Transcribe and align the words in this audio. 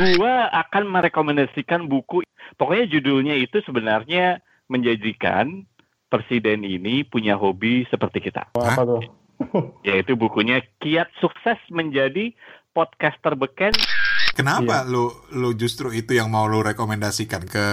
Gua 0.00 0.48
akan 0.48 0.88
merekomendasikan 0.88 1.84
buku. 1.84 2.24
Pokoknya 2.56 2.88
judulnya 2.88 3.36
itu 3.36 3.60
sebenarnya 3.68 4.40
menjanjikan 4.72 5.68
presiden 6.08 6.64
ini 6.64 7.04
punya 7.04 7.36
hobi 7.36 7.84
seperti 7.92 8.24
kita. 8.24 8.48
Apa 8.56 8.82
tuh? 8.82 9.02
Yaitu 9.88 10.16
bukunya 10.16 10.64
Kiat 10.80 11.12
Sukses 11.20 11.60
Menjadi 11.68 12.32
Podcaster 12.72 13.36
Beken. 13.36 13.76
Kenapa 14.32 14.88
lu 14.88 15.12
lu 15.36 15.52
justru 15.52 15.92
itu 15.92 16.16
yang 16.16 16.32
mau 16.32 16.48
lu 16.48 16.64
rekomendasikan 16.64 17.44
ke 17.44 17.66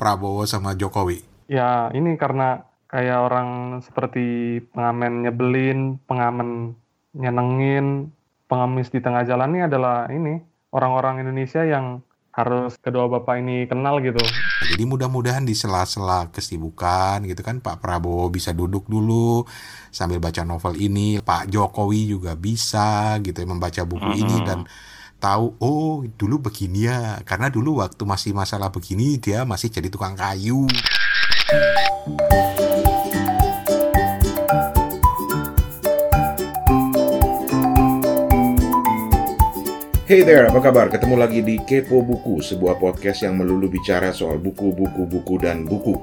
Prabowo 0.00 0.48
sama 0.48 0.72
Jokowi? 0.72 1.20
Ya 1.50 1.92
ini 1.92 2.16
karena 2.16 2.64
kayak 2.88 3.20
orang 3.20 3.48
seperti 3.84 4.58
pengamen 4.72 5.28
nyebelin, 5.28 6.00
pengamen 6.08 6.78
nyenengin, 7.12 8.14
pengemis 8.48 8.88
di 8.88 9.02
tengah 9.04 9.28
jalan 9.28 9.52
ini 9.52 9.60
adalah 9.66 10.08
ini 10.08 10.53
orang-orang 10.74 11.22
Indonesia 11.22 11.62
yang 11.62 12.02
harus 12.34 12.74
kedua 12.82 13.06
bapak 13.06 13.38
ini 13.38 13.70
kenal 13.70 14.02
gitu. 14.02 14.18
Jadi 14.66 14.82
mudah-mudahan 14.82 15.46
di 15.46 15.54
sela-sela 15.54 16.34
kesibukan 16.34 17.22
gitu 17.30 17.46
kan 17.46 17.62
Pak 17.62 17.78
Prabowo 17.78 18.26
bisa 18.26 18.50
duduk 18.50 18.90
dulu 18.90 19.46
sambil 19.94 20.18
baca 20.18 20.42
novel 20.42 20.74
ini, 20.74 21.22
Pak 21.22 21.46
Jokowi 21.46 22.10
juga 22.10 22.34
bisa 22.34 23.22
gitu 23.22 23.38
ya 23.38 23.46
membaca 23.46 23.86
buku 23.86 24.10
Mhm. 24.10 24.18
ini 24.18 24.36
dan 24.42 24.58
tahu 25.22 25.54
oh 25.62 26.02
dulu 26.18 26.50
begini 26.50 26.90
ya 26.90 27.22
karena 27.22 27.46
dulu 27.48 27.78
waktu 27.78 28.02
masih 28.02 28.34
masalah 28.34 28.74
begini 28.74 29.14
dia 29.22 29.46
masih 29.46 29.70
jadi 29.70 29.86
tukang 29.86 30.18
kayu. 30.18 30.66
Hey 40.04 40.20
there, 40.20 40.44
apa 40.44 40.60
kabar? 40.60 40.92
Ketemu 40.92 41.16
lagi 41.16 41.40
di 41.40 41.56
Kepo 41.64 42.04
Buku, 42.04 42.44
sebuah 42.44 42.76
podcast 42.76 43.24
yang 43.24 43.40
melulu 43.40 43.72
bicara 43.72 44.12
soal 44.12 44.36
buku-buku, 44.36 45.08
buku, 45.08 45.40
dan 45.40 45.64
buku. 45.64 45.96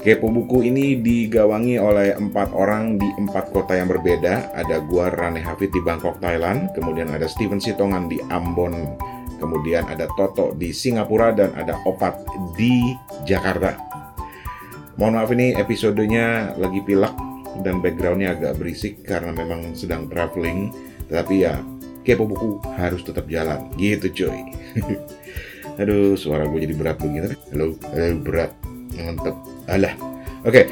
Kepo 0.00 0.32
Buku 0.32 0.64
ini 0.64 0.96
digawangi 0.96 1.76
oleh 1.76 2.16
empat 2.16 2.56
orang 2.56 2.96
di 2.96 3.04
empat 3.04 3.52
kota 3.52 3.76
yang 3.76 3.92
berbeda. 3.92 4.56
Ada 4.56 4.80
gua 4.80 5.12
Rane 5.12 5.44
Hafid 5.44 5.68
di 5.76 5.80
Bangkok, 5.84 6.16
Thailand. 6.24 6.72
Kemudian 6.72 7.12
ada 7.12 7.28
Steven 7.28 7.60
Sitongan 7.60 8.08
di 8.08 8.16
Ambon. 8.32 8.96
Kemudian 9.36 9.84
ada 9.92 10.08
Toto 10.16 10.56
di 10.56 10.72
Singapura 10.72 11.28
dan 11.36 11.52
ada 11.52 11.76
Opat 11.84 12.24
di 12.56 12.96
Jakarta. 13.28 13.76
Mohon 14.96 15.12
maaf 15.20 15.30
ini 15.36 15.52
episodenya 15.52 16.56
lagi 16.56 16.80
pilek 16.80 17.12
dan 17.60 17.84
backgroundnya 17.84 18.40
agak 18.40 18.56
berisik 18.56 19.04
karena 19.04 19.36
memang 19.36 19.76
sedang 19.76 20.08
traveling. 20.08 20.72
Tetapi 21.12 21.36
ya 21.44 21.60
kepo 22.08 22.24
buku 22.24 22.56
harus 22.80 23.04
tetap 23.04 23.28
jalan. 23.28 23.68
Gitu 23.76 24.24
coy 24.24 24.40
aduh 25.80 26.16
suara 26.16 26.48
gue 26.48 26.64
jadi 26.64 26.72
berat 26.72 26.96
begini. 27.04 27.36
Halo 27.52 27.76
halo 27.92 28.16
berat. 28.24 28.50
Mantep 28.96 29.36
alah. 29.68 29.92
Oke. 30.48 30.64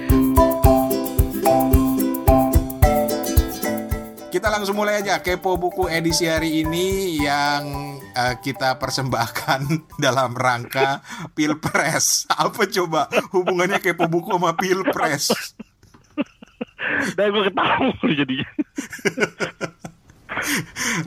Kita 4.32 4.48
langsung 4.48 4.80
mulai 4.80 5.04
aja. 5.04 5.20
Kepo 5.20 5.60
buku 5.60 5.92
edisi 5.92 6.24
hari 6.24 6.64
ini 6.64 7.20
yang 7.20 8.00
eh, 8.16 8.34
kita 8.40 8.80
persembahkan 8.80 9.60
dalam 10.04 10.32
rangka 10.32 11.04
Pilpres. 11.36 12.24
Apa 12.32 12.64
coba? 12.64 13.12
Hubungannya 13.36 13.84
kepo 13.84 14.08
buku 14.08 14.32
sama 14.32 14.56
Pilpres? 14.56 15.28
Dan 17.16 17.28
gue 17.28 17.44
ketawa 17.52 17.92
jadinya. 18.08 18.48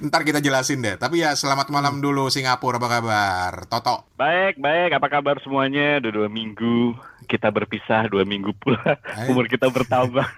Ntar 0.06 0.22
kita 0.26 0.40
jelasin 0.42 0.82
deh. 0.82 0.96
Tapi 0.98 1.22
ya 1.22 1.34
selamat 1.38 1.70
malam 1.70 2.02
dulu 2.02 2.28
Singapura 2.30 2.82
apa 2.82 2.88
kabar? 2.90 3.54
Toto. 3.70 4.10
Baik, 4.18 4.58
baik. 4.58 4.98
Apa 4.98 5.08
kabar 5.10 5.38
semuanya? 5.44 6.02
Udah 6.04 6.12
dua 6.12 6.28
minggu 6.28 6.98
kita 7.30 7.54
berpisah, 7.54 8.10
dua 8.10 8.26
minggu 8.26 8.50
pula 8.58 8.98
Hai. 9.06 9.30
umur 9.30 9.46
kita 9.46 9.70
bertambah. 9.70 10.26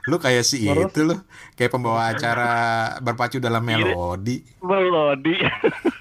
Lu 0.08 0.16
kayak 0.16 0.44
si 0.46 0.64
Terus? 0.64 0.90
itu 0.92 1.00
loh, 1.04 1.20
kayak 1.58 1.72
pembawa 1.72 2.14
acara 2.14 2.52
berpacu 3.02 3.42
dalam 3.42 3.60
melodi. 3.64 4.40
melodi. 4.62 5.34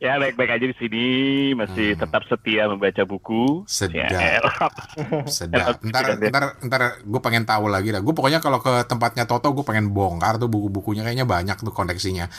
ya 0.00 0.16
baik-baik 0.16 0.56
aja 0.56 0.66
di 0.66 0.76
sini, 0.80 1.06
masih 1.52 1.92
Hmm. 1.92 2.00
tetap 2.00 2.24
setia 2.24 2.64
membaca 2.66 3.02
buku. 3.04 3.68
Sedap. 3.68 4.08
Ya. 4.10 4.40
Sedap. 5.28 5.76
Enak, 5.78 5.84
Ntar, 5.84 6.04
ya. 6.16 6.28
ntar, 6.32 6.44
ntar 6.64 6.82
gue 7.04 7.20
pengen 7.20 7.44
tahu 7.44 7.68
lagi 7.68 7.92
dah. 7.92 8.00
Gue 8.00 8.16
pokoknya 8.16 8.40
kalau 8.40 8.58
ke 8.58 8.88
tempatnya 8.88 9.28
Toto, 9.28 9.52
gue 9.52 9.60
pengen 9.62 9.92
bongkar 9.92 10.40
tuh 10.40 10.48
buku-bukunya. 10.48 11.04
Kayaknya 11.04 11.28
banyak 11.28 11.56
tuh 11.60 11.70
koneksinya. 11.70 12.32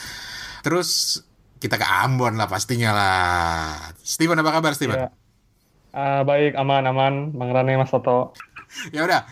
Terus 0.60 1.22
kita 1.56 1.78
ke 1.78 1.86
Ambon 1.86 2.34
lah 2.34 2.50
pastinya 2.50 2.90
lah. 2.90 3.94
Steven 4.02 4.42
apa 4.42 4.58
kabar 4.58 4.74
Steven? 4.74 4.98
Ya. 4.98 5.08
Ah, 5.92 6.26
baik, 6.26 6.56
aman, 6.56 6.82
aman, 6.88 7.14
Bang 7.30 7.54
Rane, 7.54 7.78
Mas 7.78 7.88
Toto. 7.88 8.34
Ya 8.96 9.04
udah, 9.04 9.28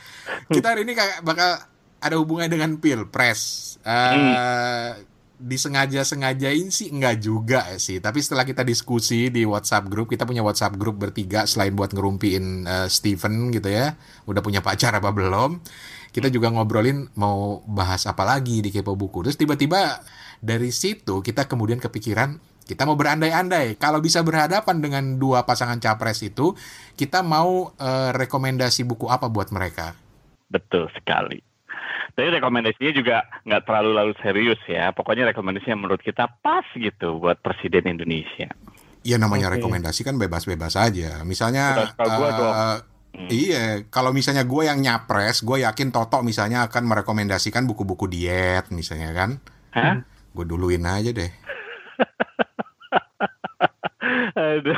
kita 0.53 0.77
hari 0.77 0.85
ini 0.85 0.93
kayak 0.93 1.25
bakal 1.25 1.57
ada 1.97 2.15
hubungannya 2.21 2.53
dengan 2.53 2.77
pilpres. 2.77 3.75
Eh 3.81 4.93
disengaja-sengajain 5.41 6.69
sih 6.69 6.93
enggak 6.93 7.25
juga 7.25 7.65
sih. 7.81 7.99
Tapi 7.99 8.21
setelah 8.21 8.45
kita 8.45 8.61
diskusi 8.63 9.33
di 9.33 9.49
WhatsApp 9.49 9.89
grup, 9.89 10.13
kita 10.13 10.29
punya 10.29 10.45
WhatsApp 10.45 10.77
grup 10.77 11.01
bertiga 11.01 11.49
selain 11.49 11.73
buat 11.73 11.97
ngerumpiin 11.97 12.45
eh, 12.69 12.89
Steven 12.93 13.49
gitu 13.51 13.73
ya. 13.73 13.97
Udah 14.29 14.45
punya 14.45 14.61
pacar 14.61 14.93
apa 14.93 15.11
belum? 15.11 15.65
Kita 16.13 16.29
juga 16.29 16.53
ngobrolin 16.53 17.09
mau 17.17 17.65
bahas 17.65 18.05
apa 18.05 18.23
lagi 18.27 18.61
di 18.61 18.69
Kepo 18.69 18.95
Buku. 18.95 19.25
Terus 19.25 19.39
tiba-tiba 19.41 20.05
dari 20.45 20.71
situ 20.71 21.25
kita 21.25 21.49
kemudian 21.49 21.81
kepikiran 21.81 22.37
kita 22.69 22.87
mau 22.87 22.95
berandai-andai 22.95 23.75
kalau 23.83 23.99
bisa 23.99 24.23
berhadapan 24.23 24.79
dengan 24.79 25.05
dua 25.19 25.43
pasangan 25.43 25.83
capres 25.83 26.23
itu 26.23 26.55
kita 26.95 27.25
mau 27.25 27.75
eh, 27.77 28.11
rekomendasi 28.15 28.87
buku 28.87 29.11
apa 29.11 29.27
buat 29.27 29.51
mereka 29.51 29.99
Betul 30.51 30.91
sekali. 30.91 31.50
Tapi 32.15 32.29
rekomendasinya 32.37 32.93
juga 32.93 33.17
nggak 33.47 33.63
terlalu 33.65 33.91
lalu 33.97 34.13
serius 34.21 34.61
ya. 34.67 34.91
Pokoknya 34.91 35.31
rekomendasinya 35.31 35.87
menurut 35.87 36.03
kita 36.03 36.27
pas 36.41 36.67
gitu 36.75 37.21
buat 37.21 37.39
Presiden 37.41 37.99
Indonesia. 37.99 38.51
ya 39.01 39.17
namanya 39.17 39.49
Oke. 39.49 39.65
rekomendasi 39.65 40.05
kan 40.05 40.21
bebas-bebas 40.21 40.77
aja 40.77 41.25
misalnya 41.25 41.89
tau 41.97 42.21
gua 42.21 42.29
eh, 42.29 42.37
dong. 42.37 42.53
Hmm. 43.17 43.29
iya 43.33 43.65
kalau 43.89 44.13
misalnya 44.13 44.45
gue 44.45 44.69
yang 44.69 44.77
nyapres 44.77 45.41
gue 45.41 45.65
yakin 45.65 45.89
Toto 45.89 46.21
misalnya 46.21 46.69
akan 46.69 46.85
merekomendasikan 46.85 47.65
buku-buku 47.65 48.05
diet 48.13 48.69
misalnya 48.69 49.17
kan 49.17 49.41
Hah? 49.73 50.05
gue 50.05 50.45
duluin 50.45 50.85
aja 50.85 51.17
deh 51.17 51.33
Aduh. 54.37 54.77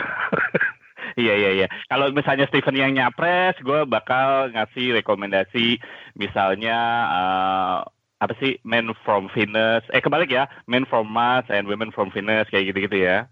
Iya 1.17 1.35
iya 1.37 1.51
iya. 1.53 1.67
Kalau 1.89 2.09
misalnya 2.13 2.49
Steven 2.49 2.77
yang 2.77 2.93
nyapres, 2.97 3.57
gue 3.61 3.85
bakal 3.85 4.53
ngasih 4.53 4.97
rekomendasi 5.01 5.81
misalnya 6.17 6.79
eh, 7.09 7.79
apa 8.23 8.35
sih 8.39 8.57
Men 8.63 8.95
from 9.03 9.29
Venus. 9.35 9.85
Eh 9.93 10.01
kebalik 10.01 10.31
ya, 10.31 10.49
Men 10.71 10.87
from 10.87 11.11
Mars 11.11 11.49
and 11.53 11.69
Women 11.69 11.93
from 11.93 12.09
Venus 12.15 12.49
kayak 12.49 12.73
gitu-gitu 12.73 13.03
ya. 13.03 13.27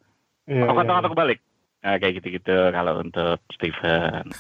Iya, 0.51 0.67
Atau 0.67 0.75
iya, 0.77 0.85
atau 0.85 0.95
atau 1.01 1.11
kebalik. 1.15 1.39
Nah, 1.81 1.97
kayak 1.97 2.21
gitu-gitu 2.21 2.59
kalau 2.75 3.01
untuk 3.01 3.41
Steven. 3.57 4.25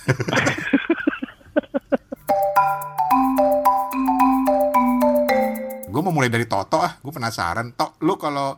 gue 5.90 6.08
mau 6.08 6.14
mulai 6.14 6.30
dari 6.32 6.46
Toto 6.46 6.80
ah 6.80 6.96
gue 7.02 7.12
penasaran 7.12 7.74
Tok 7.76 8.00
lu 8.06 8.14
kalau 8.16 8.56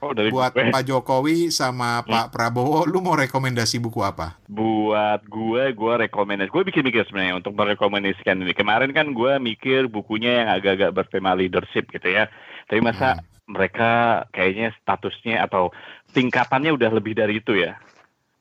Oh 0.00 0.16
dari 0.16 0.32
buat 0.32 0.56
gue. 0.56 0.72
Pak 0.72 0.84
Jokowi 0.88 1.52
sama 1.52 2.00
Pak 2.08 2.32
Prabowo 2.32 2.88
lu 2.88 3.04
mau 3.04 3.12
rekomendasi 3.12 3.76
buku 3.84 4.00
apa? 4.00 4.40
Buat 4.48 5.28
gue 5.28 5.76
gue 5.76 5.94
rekomendasi 6.08 6.48
gue 6.48 6.62
bikin 6.72 6.88
mikir 6.88 7.04
sebenarnya 7.04 7.36
untuk 7.36 7.52
merekomendasikan 7.52 8.40
ini. 8.40 8.56
Kemarin 8.56 8.96
kan 8.96 9.12
gue 9.12 9.32
mikir 9.36 9.92
bukunya 9.92 10.44
yang 10.44 10.48
agak-agak 10.56 10.96
bertema 10.96 11.36
leadership 11.36 11.92
gitu 11.92 12.08
ya. 12.08 12.32
Tapi 12.64 12.80
masa 12.80 13.20
mereka 13.44 14.24
kayaknya 14.32 14.72
statusnya 14.80 15.44
atau 15.44 15.68
tingkatannya 16.16 16.72
udah 16.72 16.90
lebih 16.96 17.12
dari 17.12 17.44
itu 17.44 17.60
ya. 17.60 17.76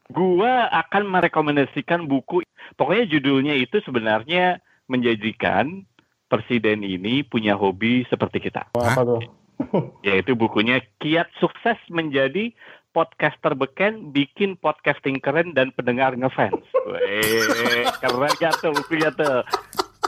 Gue 0.07 0.49
akan 0.71 1.11
merekomendasikan 1.11 2.07
buku 2.07 2.39
pokoknya 2.79 3.05
judulnya 3.19 3.53
itu 3.59 3.83
sebenarnya 3.83 4.63
menjanjikan 4.87 5.83
presiden 6.31 6.87
ini 6.87 7.25
punya 7.27 7.59
hobi 7.59 8.07
seperti 8.07 8.47
kita. 8.47 8.71
Apa 8.71 9.03
tuh? 9.03 9.38
yaitu 10.07 10.33
bukunya 10.33 10.79
Kiat 10.97 11.27
Sukses 11.37 11.77
Menjadi 11.87 12.51
Podcaster 12.89 13.53
Beken 13.53 14.09
Bikin 14.09 14.57
Podcasting 14.57 15.19
Keren 15.19 15.53
dan 15.53 15.69
Pendengar 15.71 16.15
Ngefans. 16.15 16.63
Weh, 16.89 17.85
keren 17.99 18.33
gak 18.35 18.53
tuh 18.59 18.73
bukunya 18.73 19.09
tuh. 19.11 19.43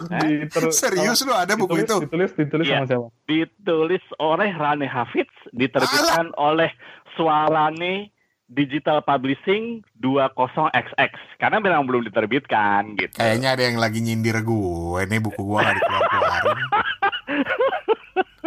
Eh, 0.01 0.49
Diteru- 0.49 0.73
serius 0.73 1.21
lu 1.21 1.29
ada 1.29 1.53
buku 1.53 1.77
ditulis, 1.77 1.85
itu 1.85 2.09
Ditulis, 2.09 2.31
ditulis 2.33 2.65
Iya. 2.65 2.81
sama 2.81 2.89
siapa? 2.89 3.07
Ditulis 3.29 4.01
oleh 4.17 4.49
Rane 4.49 4.89
Hafidz, 4.89 5.29
diterbitkan 5.53 6.33
oleh 6.41 6.73
Suarane 7.13 8.09
Digital 8.49 9.05
Publishing 9.05 9.85
20XX. 10.01 11.13
Karena 11.37 11.61
memang 11.61 11.85
belum 11.85 12.01
diterbitkan 12.03 12.97
gitu. 12.97 13.13
kayaknya 13.13 13.53
ada 13.53 13.61
yang 13.61 13.77
lagi 13.77 14.01
nyindir 14.01 14.41
gue 14.41 15.01
nih 15.05 15.21
buku 15.21 15.37
gue 15.37 15.59
gak 15.61 15.75
dikeluar-keluarin 15.77 16.57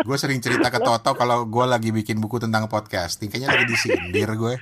gue 0.03 0.17
sering 0.19 0.43
cerita 0.43 0.67
ke 0.73 0.83
Toto 0.83 1.15
kalau 1.15 1.47
gue 1.47 1.67
lagi 1.67 1.95
bikin 1.95 2.19
buku 2.19 2.43
tentang 2.43 2.67
podcasting. 2.67 3.31
Kayaknya 3.31 3.49
lagi 3.55 3.65
disindir 3.71 4.31
gue. 4.35 4.55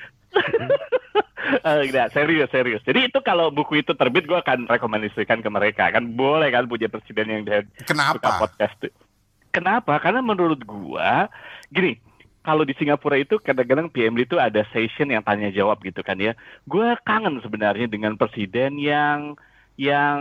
Uh, 1.63 1.85
serius 2.11 2.51
serius. 2.51 2.83
Jadi 2.83 3.13
itu 3.13 3.19
kalau 3.23 3.53
buku 3.53 3.85
itu 3.85 3.95
terbit 3.95 4.27
gue 4.27 4.35
akan 4.35 4.67
rekomendasikan 4.67 5.41
ke 5.45 5.49
mereka 5.53 5.93
kan 5.95 6.03
boleh 6.11 6.51
kan 6.51 6.67
punya 6.67 6.91
presiden 6.91 7.29
yang 7.29 7.43
dia 7.47 7.63
Kenapa? 7.87 8.43
podcast. 8.43 8.91
Kenapa? 9.53 10.01
Karena 10.03 10.25
menurut 10.25 10.59
gue 10.65 11.11
gini 11.71 12.01
kalau 12.43 12.67
di 12.67 12.75
Singapura 12.75 13.15
itu 13.23 13.39
kadang-kadang 13.39 13.87
PMD 13.87 14.27
itu 14.27 14.37
ada 14.37 14.67
session 14.75 15.15
yang 15.15 15.23
tanya 15.23 15.55
jawab 15.55 15.79
gitu 15.87 16.03
kan 16.03 16.19
ya. 16.19 16.35
Gue 16.67 16.99
kangen 17.07 17.39
sebenarnya 17.39 17.87
dengan 17.87 18.19
presiden 18.19 18.83
yang 18.83 19.39
yang 19.79 20.19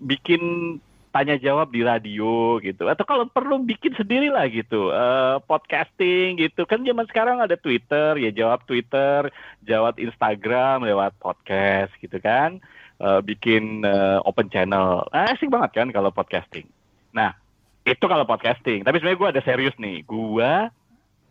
bikin 0.00 0.76
tanya 1.18 1.34
jawab 1.34 1.74
di 1.74 1.82
radio 1.82 2.62
gitu. 2.62 2.86
Atau 2.86 3.02
kalau 3.02 3.26
perlu 3.26 3.58
bikin 3.66 3.90
sendiri 3.98 4.30
lah 4.30 4.46
gitu 4.46 4.94
uh, 4.94 5.42
podcasting 5.42 6.38
gitu. 6.38 6.62
Kan 6.62 6.86
zaman 6.86 7.10
sekarang 7.10 7.42
ada 7.42 7.58
Twitter 7.58 8.14
ya 8.22 8.30
jawab 8.30 8.62
Twitter 8.70 9.26
jawab 9.66 9.98
Instagram 9.98 10.86
lewat 10.86 11.18
podcast 11.18 11.90
gitu 11.98 12.22
kan. 12.22 12.62
Uh, 13.02 13.18
bikin 13.18 13.82
uh, 13.82 14.22
open 14.22 14.46
channel. 14.46 15.02
Nah, 15.10 15.34
asik 15.34 15.50
banget 15.50 15.82
kan 15.82 15.90
kalau 15.90 16.14
podcasting. 16.14 16.70
Nah 17.10 17.34
itu 17.82 18.04
kalau 18.06 18.22
podcasting. 18.22 18.86
Tapi 18.86 19.02
sebenarnya 19.02 19.18
gue 19.18 19.30
ada 19.34 19.42
serius 19.42 19.74
nih. 19.74 20.06
Gue 20.06 20.70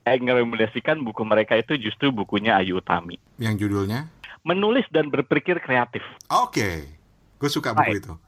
eh, 0.04 0.18
ngerekomendasikan 0.19 1.00
buku 1.00 1.24
mereka 1.24 1.56
itu 1.56 1.80
justru 1.80 2.12
bukunya 2.12 2.60
Ayu 2.60 2.83
Utami. 2.83 3.16
Yang 3.40 3.68
judulnya? 3.68 4.12
Menulis 4.44 4.83
dan 4.92 5.07
berpikir 5.07 5.63
kreatif. 5.63 6.04
Oke. 6.28 6.60
Okay. 6.60 6.78
gue 7.38 7.50
suka 7.54 7.69
buku 7.72 7.94
Hai. 7.95 8.01
itu 8.01 8.27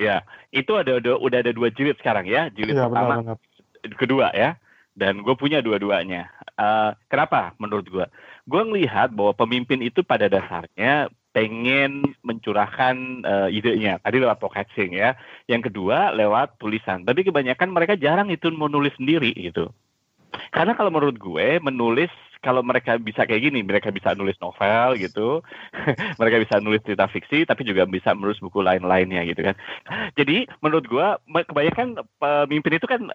Ya, 0.00 0.24
itu 0.48 0.72
ada, 0.80 0.96
ada 0.96 1.20
udah 1.20 1.38
ada 1.44 1.52
dua 1.52 1.68
jilid 1.68 2.00
sekarang 2.00 2.24
ya. 2.24 2.48
Jilid 2.48 2.72
ya, 2.72 2.88
pertama, 2.88 3.20
benar, 3.20 3.36
benar. 3.36 3.96
kedua 4.00 4.26
ya. 4.32 4.56
Dan 4.96 5.20
gue 5.20 5.36
punya 5.36 5.60
dua-duanya. 5.60 6.32
Uh, 6.56 6.96
kenapa? 7.12 7.52
Menurut 7.60 7.84
gue, 7.84 8.06
gue 8.48 8.62
melihat 8.64 9.12
bahwa 9.12 9.36
pemimpin 9.36 9.84
itu 9.84 10.00
pada 10.00 10.26
dasarnya 10.26 11.12
pengen 11.30 12.16
mencurahkan 12.26 12.96
uh, 13.22 13.48
idenya. 13.52 14.02
Tadi 14.02 14.18
lewat 14.18 14.40
podcasting 14.42 14.96
ya. 14.96 15.14
Yang 15.46 15.70
kedua 15.70 16.16
lewat 16.16 16.58
tulisan. 16.58 17.06
Tapi 17.06 17.22
kebanyakan 17.22 17.70
mereka 17.70 17.94
jarang 17.94 18.32
itu 18.32 18.50
menulis 18.50 18.96
sendiri 18.98 19.30
gitu. 19.36 19.70
Karena 20.50 20.72
kalau 20.78 20.90
menurut 20.92 21.16
gue 21.18 21.58
menulis 21.62 22.10
kalau 22.40 22.64
mereka 22.64 22.96
bisa 22.96 23.28
kayak 23.28 23.52
gini, 23.52 23.60
mereka 23.60 23.92
bisa 23.92 24.16
nulis 24.16 24.36
novel 24.40 24.96
gitu, 24.96 25.44
mereka 26.20 26.36
bisa 26.40 26.56
nulis 26.58 26.80
cerita 26.80 27.04
fiksi, 27.06 27.44
tapi 27.44 27.68
juga 27.68 27.84
bisa 27.84 28.16
menulis 28.16 28.40
buku 28.40 28.64
lain-lainnya 28.64 29.28
gitu 29.28 29.44
kan. 29.44 29.54
Jadi 30.16 30.48
menurut 30.64 30.88
gua 30.88 31.20
kebanyakan 31.28 32.00
pemimpin 32.16 32.80
itu 32.80 32.88
kan 32.88 33.12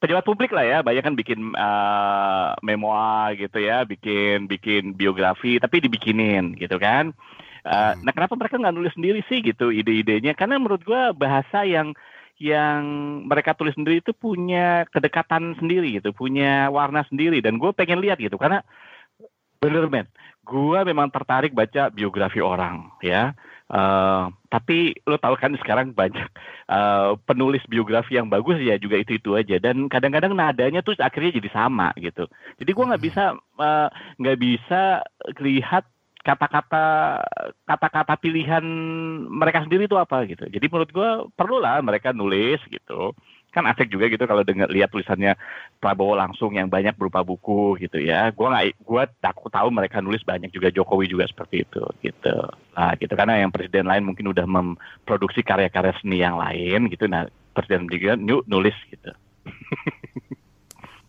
pejabat 0.00 0.24
publik 0.28 0.52
lah 0.52 0.64
ya, 0.64 0.78
banyak 0.84 1.04
kan 1.04 1.16
bikin 1.16 1.56
uh, 1.56 2.52
memoir 2.60 3.32
gitu 3.40 3.64
ya, 3.64 3.88
bikin 3.88 4.44
bikin 4.44 4.92
biografi, 4.92 5.56
tapi 5.56 5.80
dibikinin 5.80 6.56
gitu 6.60 6.76
kan. 6.76 7.16
Uh, 7.64 7.92
Nah 8.04 8.12
kenapa 8.12 8.36
mereka 8.36 8.60
nggak 8.60 8.76
nulis 8.76 8.92
sendiri 8.92 9.20
sih 9.28 9.40
gitu 9.40 9.72
ide-idenya? 9.72 10.36
Karena 10.36 10.60
menurut 10.60 10.84
gua 10.84 11.16
bahasa 11.16 11.64
yang 11.64 11.96
yang 12.40 12.82
mereka 13.28 13.52
tulis 13.52 13.76
sendiri 13.76 14.00
itu 14.00 14.16
punya 14.16 14.88
kedekatan 14.88 15.60
sendiri 15.60 16.00
gitu, 16.00 16.16
punya 16.16 16.72
warna 16.72 17.04
sendiri 17.04 17.44
dan 17.44 17.60
gue 17.60 17.68
pengen 17.76 18.00
lihat 18.00 18.16
gitu 18.16 18.40
karena 18.40 18.64
bener 19.60 19.92
men, 19.92 20.08
gue 20.40 20.78
memang 20.88 21.12
tertarik 21.12 21.52
baca 21.52 21.92
biografi 21.92 22.40
orang 22.40 22.88
ya. 23.04 23.36
Uh, 23.70 24.34
tapi 24.50 24.98
lo 25.06 25.14
tahu 25.14 25.38
kan 25.38 25.54
sekarang 25.62 25.94
banyak 25.94 26.26
uh, 26.66 27.14
penulis 27.22 27.62
biografi 27.70 28.18
yang 28.18 28.26
bagus 28.26 28.58
ya 28.58 28.74
juga 28.82 28.98
itu 28.98 29.14
itu 29.14 29.38
aja 29.38 29.62
dan 29.62 29.86
kadang-kadang 29.86 30.34
nadanya 30.34 30.82
tuh 30.82 30.98
akhirnya 30.98 31.38
jadi 31.38 31.54
sama 31.54 31.94
gitu. 31.94 32.26
Jadi 32.58 32.70
gue 32.72 32.88
nggak 32.88 32.98
hmm. 32.98 33.10
bisa 33.14 33.24
nggak 34.18 34.36
uh, 34.36 34.42
bisa 34.42 34.82
lihat 35.38 35.86
kata-kata 36.20 36.84
kata-kata 37.64 38.14
pilihan 38.20 38.64
mereka 39.28 39.64
sendiri 39.64 39.88
itu 39.88 39.96
apa 39.96 40.28
gitu. 40.28 40.44
Jadi 40.46 40.66
menurut 40.68 40.90
gue 40.92 41.10
perlulah 41.32 41.80
mereka 41.80 42.12
nulis 42.12 42.60
gitu. 42.68 43.16
Kan 43.50 43.66
asik 43.66 43.90
juga 43.90 44.06
gitu 44.06 44.30
kalau 44.30 44.46
dengar 44.46 44.70
lihat 44.70 44.94
tulisannya 44.94 45.34
Prabowo 45.82 46.14
langsung 46.14 46.54
yang 46.54 46.70
banyak 46.70 46.94
berupa 46.94 47.26
buku 47.26 47.74
gitu 47.82 47.98
ya. 47.98 48.30
Gue 48.30 48.46
nggak 48.46 48.78
gue 48.78 49.02
takut 49.18 49.50
tahu 49.50 49.74
mereka 49.74 49.98
nulis 49.98 50.22
banyak 50.22 50.54
juga 50.54 50.70
Jokowi 50.70 51.10
juga 51.10 51.26
seperti 51.26 51.66
itu 51.66 51.82
gitu. 52.04 52.36
Nah 52.78 52.94
gitu 52.94 53.10
karena 53.18 53.42
yang 53.42 53.50
presiden 53.50 53.90
lain 53.90 54.06
mungkin 54.06 54.30
udah 54.30 54.46
memproduksi 54.46 55.42
karya-karya 55.42 55.98
seni 55.98 56.22
yang 56.22 56.38
lain 56.38 56.86
gitu. 56.92 57.10
Nah 57.10 57.26
presiden 57.56 57.90
juga 57.90 58.14
nulis 58.46 58.76
gitu. 58.92 59.10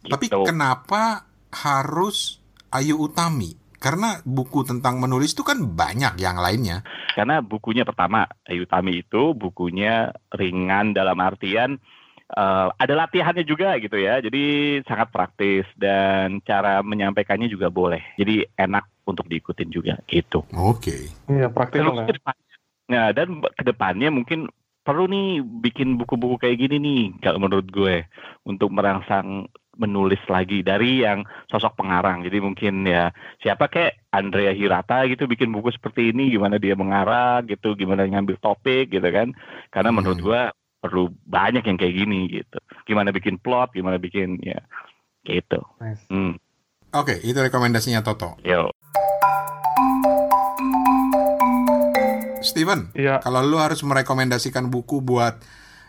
gitu. 0.01 0.09
Tapi 0.09 0.25
kenapa 0.49 1.29
harus 1.51 2.41
Ayu 2.73 2.97
Utami 2.97 3.60
karena 3.81 4.21
buku 4.21 4.61
tentang 4.61 5.01
menulis 5.01 5.33
itu 5.33 5.41
kan 5.41 5.57
banyak 5.57 6.21
yang 6.21 6.37
lainnya. 6.37 6.85
Karena 7.17 7.41
bukunya 7.41 7.81
pertama, 7.81 8.29
Ayu 8.45 8.69
Tami 8.69 9.01
itu 9.01 9.33
bukunya 9.33 10.13
ringan 10.29 10.93
dalam 10.93 11.17
artian 11.17 11.81
uh, 12.37 12.69
ada 12.77 12.93
latihannya 12.93 13.43
juga 13.43 13.75
gitu 13.81 13.97
ya. 13.97 14.21
Jadi 14.21 14.79
sangat 14.85 15.09
praktis 15.09 15.65
dan 15.75 16.39
cara 16.45 16.85
menyampaikannya 16.85 17.49
juga 17.49 17.73
boleh. 17.73 17.99
Jadi 18.15 18.45
enak 18.55 18.85
untuk 19.09 19.25
diikutin 19.25 19.73
juga 19.73 19.97
gitu. 20.07 20.45
Oke. 20.53 20.93
Okay. 20.93 21.01
Iya, 21.33 21.47
praktis 21.49 21.81
ya. 21.81 22.05
Nah, 22.91 23.05
dan 23.15 23.39
ke 23.41 23.63
depannya 23.63 24.11
mungkin 24.11 24.51
perlu 24.81 25.05
nih 25.07 25.45
bikin 25.61 25.95
buku-buku 25.95 26.41
kayak 26.41 26.57
gini 26.57 26.75
nih 26.81 27.01
kalau 27.21 27.37
menurut 27.37 27.69
gue 27.69 28.05
untuk 28.49 28.73
merangsang 28.73 29.45
menulis 29.81 30.21
lagi 30.29 30.61
dari 30.61 31.01
yang 31.01 31.25
sosok 31.49 31.81
pengarang. 31.81 32.21
Jadi 32.21 32.37
mungkin 32.37 32.85
ya 32.85 33.09
siapa 33.41 33.65
kayak 33.65 33.97
Andrea 34.13 34.53
Hirata 34.53 35.09
gitu 35.09 35.25
bikin 35.25 35.49
buku 35.49 35.73
seperti 35.73 36.13
ini 36.13 36.29
gimana 36.29 36.61
dia 36.61 36.77
mengarang 36.77 37.49
gitu, 37.49 37.73
gimana 37.73 38.05
ngambil 38.05 38.37
topik 38.37 38.93
gitu 38.93 39.09
kan. 39.09 39.33
Karena 39.73 39.89
hmm. 39.89 39.97
menurut 39.97 40.19
gua 40.21 40.41
perlu 40.81 41.09
banyak 41.25 41.65
yang 41.65 41.77
kayak 41.77 41.95
gini 41.97 42.19
gitu. 42.29 42.57
Gimana 42.85 43.09
bikin 43.09 43.41
plot, 43.41 43.73
gimana 43.73 43.97
bikin 43.97 44.37
ya 44.45 44.61
gitu. 45.25 45.61
Nice. 45.81 46.05
Hmm. 46.09 46.37
Oke, 46.91 47.17
okay, 47.17 47.17
itu 47.23 47.39
rekomendasinya 47.39 48.03
Toto. 48.05 48.37
Yo. 48.45 48.69
Steven, 52.41 52.89
iya. 52.97 53.21
kalau 53.21 53.45
lu 53.45 53.61
harus 53.61 53.85
merekomendasikan 53.85 54.67
buku 54.73 54.97
buat 54.99 55.37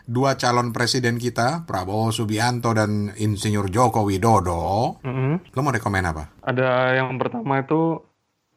dua 0.03 0.35
calon 0.35 0.75
presiden 0.75 1.15
kita, 1.15 1.63
Prabowo 1.63 2.11
Subianto 2.11 2.75
dan 2.75 3.11
Insinyur 3.15 3.71
Joko 3.71 4.03
Widodo, 4.03 4.99
mm-hmm. 4.99 5.55
lo 5.55 5.59
mau 5.63 5.71
rekomend 5.71 6.07
apa? 6.11 6.23
Ada 6.43 6.99
yang 6.99 7.15
pertama 7.15 7.63
itu 7.63 8.03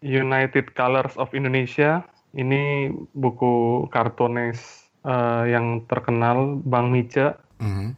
United 0.03 0.75
Colors 0.75 1.15
of 1.17 1.31
Indonesia. 1.33 2.03
Ini 2.37 2.93
buku 3.17 3.87
kartunis 3.89 4.91
uh, 5.07 5.49
yang 5.49 5.87
terkenal 5.89 6.61
Bang 6.67 6.93
Mice. 6.93 7.39
Mm-hmm. 7.63 7.89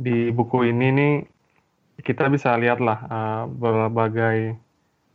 Di 0.00 0.32
buku 0.32 0.72
ini 0.72 0.88
nih 0.94 1.14
kita 2.00 2.32
bisa 2.32 2.56
lihatlah 2.56 2.98
uh, 3.10 3.44
berbagai 3.50 4.56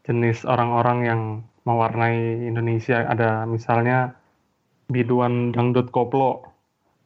jenis 0.06 0.46
orang-orang 0.46 1.00
yang 1.03 1.22
mewarnai 1.65 2.48
Indonesia. 2.48 3.03
Ada 3.08 3.44
misalnya 3.50 4.15
biduan 4.88 5.51
dangdut 5.51 5.91
koplo 5.91 6.57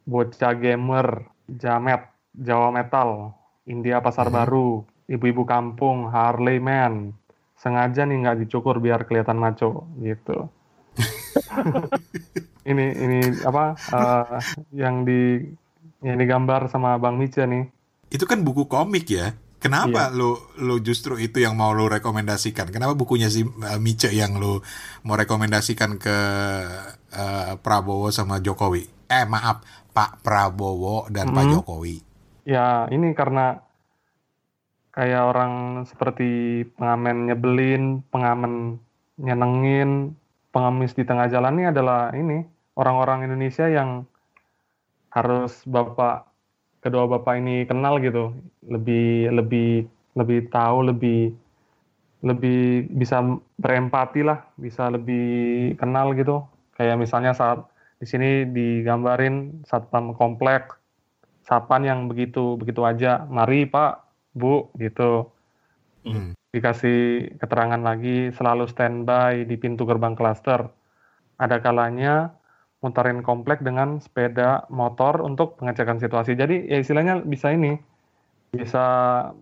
bocah 0.06 0.54
gamer, 0.58 1.28
jamet, 1.46 2.02
Jawa 2.32 2.72
metal, 2.72 3.36
India 3.68 4.00
pasar 4.00 4.32
hmm. 4.32 4.36
baru, 4.36 4.70
ibu-ibu 5.04 5.44
kampung, 5.44 6.08
Harley 6.08 6.58
man, 6.58 7.12
sengaja 7.60 8.08
nih 8.08 8.24
nggak 8.24 8.38
dicukur 8.46 8.80
biar 8.80 9.04
kelihatan 9.04 9.36
maco 9.38 9.86
gitu. 10.00 10.48
ini 12.70 12.86
ini 12.94 13.18
apa 13.44 13.76
uh, 13.92 14.38
yang 14.74 15.04
di 15.06 15.44
yang 16.02 16.18
digambar 16.18 16.66
sama 16.66 16.98
Bang 16.98 17.20
Mica 17.20 17.46
nih. 17.46 17.70
Itu 18.10 18.26
kan 18.26 18.42
buku 18.42 18.66
komik 18.66 19.06
ya. 19.08 19.36
Kenapa 19.62 20.10
iya. 20.10 20.18
lu 20.18 20.34
lu 20.58 20.82
justru 20.82 21.14
itu 21.22 21.38
yang 21.38 21.54
mau 21.54 21.70
lu 21.70 21.86
rekomendasikan? 21.86 22.74
Kenapa 22.74 22.98
bukunya 22.98 23.30
si 23.30 23.46
uh, 23.46 23.78
Mice 23.78 24.10
yang 24.10 24.42
lu 24.42 24.58
mau 25.06 25.14
rekomendasikan 25.14 26.02
ke 26.02 26.16
uh, 27.14 27.54
Prabowo 27.62 28.10
sama 28.10 28.42
Jokowi? 28.42 29.01
Eh 29.12 29.28
maaf, 29.28 29.60
Pak 29.92 30.24
Prabowo 30.24 31.04
dan 31.12 31.28
hmm. 31.28 31.36
Pak 31.36 31.44
Jokowi? 31.52 31.96
Ya, 32.48 32.88
ini 32.88 33.12
karena 33.12 33.60
kayak 34.96 35.22
orang 35.36 35.84
seperti 35.84 36.64
pengamen 36.80 37.28
nyebelin, 37.28 38.00
pengamen 38.08 38.80
nyenengin, 39.20 40.16
pengemis 40.48 40.96
di 40.96 41.04
tengah 41.04 41.28
jalan 41.28 41.60
ini 41.60 41.64
adalah 41.68 42.08
ini 42.16 42.40
orang-orang 42.72 43.28
Indonesia 43.28 43.68
yang 43.68 44.08
harus 45.12 45.60
bapak 45.68 46.24
kedua 46.80 47.04
bapak 47.04 47.36
ini 47.36 47.68
kenal 47.68 48.00
gitu, 48.00 48.32
lebih 48.64 49.28
lebih 49.28 49.92
lebih 50.16 50.48
tahu, 50.48 50.88
lebih 50.88 51.36
lebih 52.24 52.88
bisa 52.96 53.20
berempati 53.60 54.24
lah, 54.24 54.40
bisa 54.56 54.88
lebih 54.88 55.76
kenal 55.76 56.16
gitu. 56.16 56.48
Kayak 56.80 56.96
misalnya 56.96 57.36
saat 57.36 57.71
di 58.02 58.06
sini 58.10 58.50
digambarin 58.50 59.62
satpam 59.62 60.10
komplek, 60.18 60.74
sapan 61.46 61.86
yang 61.86 62.00
begitu 62.10 62.58
begitu 62.58 62.82
aja. 62.82 63.22
Mari 63.30 63.70
Pak, 63.70 64.02
Bu, 64.34 64.74
gitu. 64.74 65.30
Hmm. 66.02 66.34
Dikasih 66.50 67.30
keterangan 67.38 67.78
lagi, 67.78 68.34
selalu 68.34 68.66
standby 68.66 69.46
di 69.46 69.54
pintu 69.54 69.86
gerbang 69.86 70.18
klaster. 70.18 70.66
Ada 71.38 71.62
kalanya 71.62 72.34
muterin 72.82 73.22
komplek 73.22 73.62
dengan 73.62 74.02
sepeda 74.02 74.66
motor 74.66 75.22
untuk 75.22 75.62
pengecekan 75.62 76.02
situasi. 76.02 76.34
Jadi 76.34 76.66
ya 76.66 76.82
istilahnya 76.82 77.22
bisa 77.22 77.54
ini, 77.54 77.78
bisa 78.50 78.84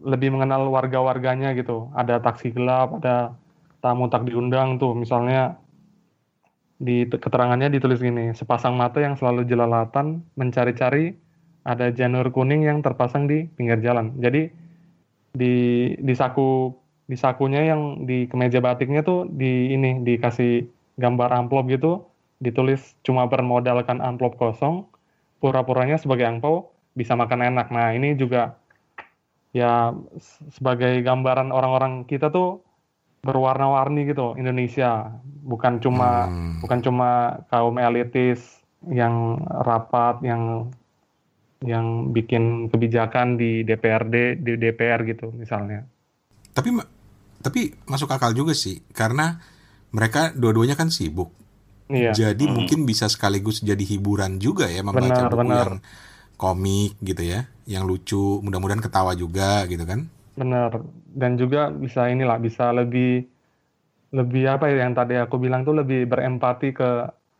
lebih 0.04 0.36
mengenal 0.36 0.68
warga-warganya 0.68 1.56
gitu. 1.56 1.88
Ada 1.96 2.20
taksi 2.20 2.52
gelap, 2.52 3.00
ada 3.00 3.32
tamu 3.80 4.12
tak 4.12 4.28
diundang 4.28 4.76
tuh, 4.76 4.92
misalnya 4.92 5.56
di 6.80 7.04
keterangannya 7.04 7.68
ditulis 7.68 8.00
gini, 8.00 8.32
sepasang 8.32 8.72
mata 8.72 9.04
yang 9.04 9.12
selalu 9.12 9.44
jelalatan 9.44 10.24
mencari-cari 10.40 11.12
ada 11.68 11.92
janur 11.92 12.32
kuning 12.32 12.64
yang 12.64 12.80
terpasang 12.80 13.28
di 13.28 13.44
pinggir 13.52 13.84
jalan. 13.84 14.16
Jadi 14.16 14.48
di 15.36 15.54
di 16.00 16.14
saku 16.16 16.72
di 17.04 17.20
sakunya 17.20 17.68
yang 17.68 18.08
di 18.08 18.24
kemeja 18.24 18.64
batiknya 18.64 19.04
tuh 19.04 19.28
di 19.28 19.76
ini 19.76 20.00
dikasih 20.00 20.64
gambar 20.96 21.36
amplop 21.36 21.68
gitu, 21.68 22.08
ditulis 22.40 22.96
cuma 23.04 23.28
bermodalkan 23.28 24.00
amplop 24.00 24.40
kosong, 24.40 24.88
pura-puranya 25.44 26.00
sebagai 26.00 26.24
angpau 26.24 26.72
bisa 26.96 27.12
makan 27.12 27.44
enak. 27.52 27.68
Nah, 27.68 27.92
ini 27.92 28.16
juga 28.16 28.56
ya 29.52 29.92
sebagai 30.54 31.02
gambaran 31.02 31.50
orang-orang 31.50 32.06
kita 32.06 32.30
tuh 32.30 32.62
berwarna-warni 33.20 34.08
gitu 34.08 34.34
Indonesia 34.36 35.12
bukan 35.44 35.80
cuma 35.80 36.28
Hmm. 36.28 36.60
bukan 36.60 36.80
cuma 36.80 37.08
kaum 37.48 37.76
elitis 37.76 38.40
yang 38.88 39.36
rapat 39.44 40.24
yang 40.24 40.72
yang 41.60 42.08
bikin 42.10 42.72
kebijakan 42.72 43.36
di 43.36 43.60
DPRD 43.62 44.40
di 44.40 44.56
DPR 44.56 45.04
gitu 45.04 45.28
misalnya 45.36 45.84
Tapi 46.50 46.72
tapi 47.40 47.72
masuk 47.86 48.08
akal 48.08 48.32
juga 48.32 48.56
sih 48.56 48.80
karena 48.92 49.36
mereka 49.92 50.32
dua-duanya 50.32 50.76
kan 50.76 50.88
sibuk. 50.88 51.32
iya 51.88 52.12
Jadi 52.12 52.44
mungkin 52.46 52.84
bisa 52.84 53.08
sekaligus 53.08 53.60
jadi 53.60 53.80
hiburan 53.80 54.36
juga 54.38 54.68
ya 54.68 54.80
membaca 54.80 55.08
Benar, 55.08 55.32
buku 55.32 55.40
benar. 55.40 55.68
yang 55.68 55.80
komik 56.36 56.92
gitu 57.04 57.20
ya, 57.20 57.44
yang 57.68 57.84
lucu, 57.84 58.40
mudah-mudahan 58.40 58.80
ketawa 58.80 59.12
juga 59.12 59.68
gitu 59.68 59.84
kan. 59.84 60.08
Benar 60.40 60.80
dan 61.12 61.36
juga 61.36 61.68
bisa 61.68 62.08
inilah 62.08 62.40
bisa 62.40 62.72
lebih 62.72 63.28
lebih 64.10 64.44
apa 64.48 64.72
ya 64.72 64.88
yang 64.88 64.96
tadi 64.96 65.20
aku 65.20 65.36
bilang 65.36 65.62
tuh 65.62 65.76
lebih 65.76 66.08
berempati 66.08 66.72
ke 66.72 66.90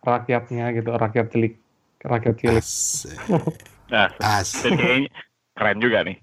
rakyatnya 0.05 0.71
gitu 0.77 0.93
rakyat 0.95 1.27
cilik 1.33 1.55
rakyat 2.05 2.35
cilik 2.37 2.65
Asik. 2.65 3.19
Nah, 3.91 4.07
Asik. 4.23 4.71
dan 4.71 4.79
kayaknya 4.79 5.11
keren 5.59 5.79
juga 5.83 5.99
nih. 6.07 6.19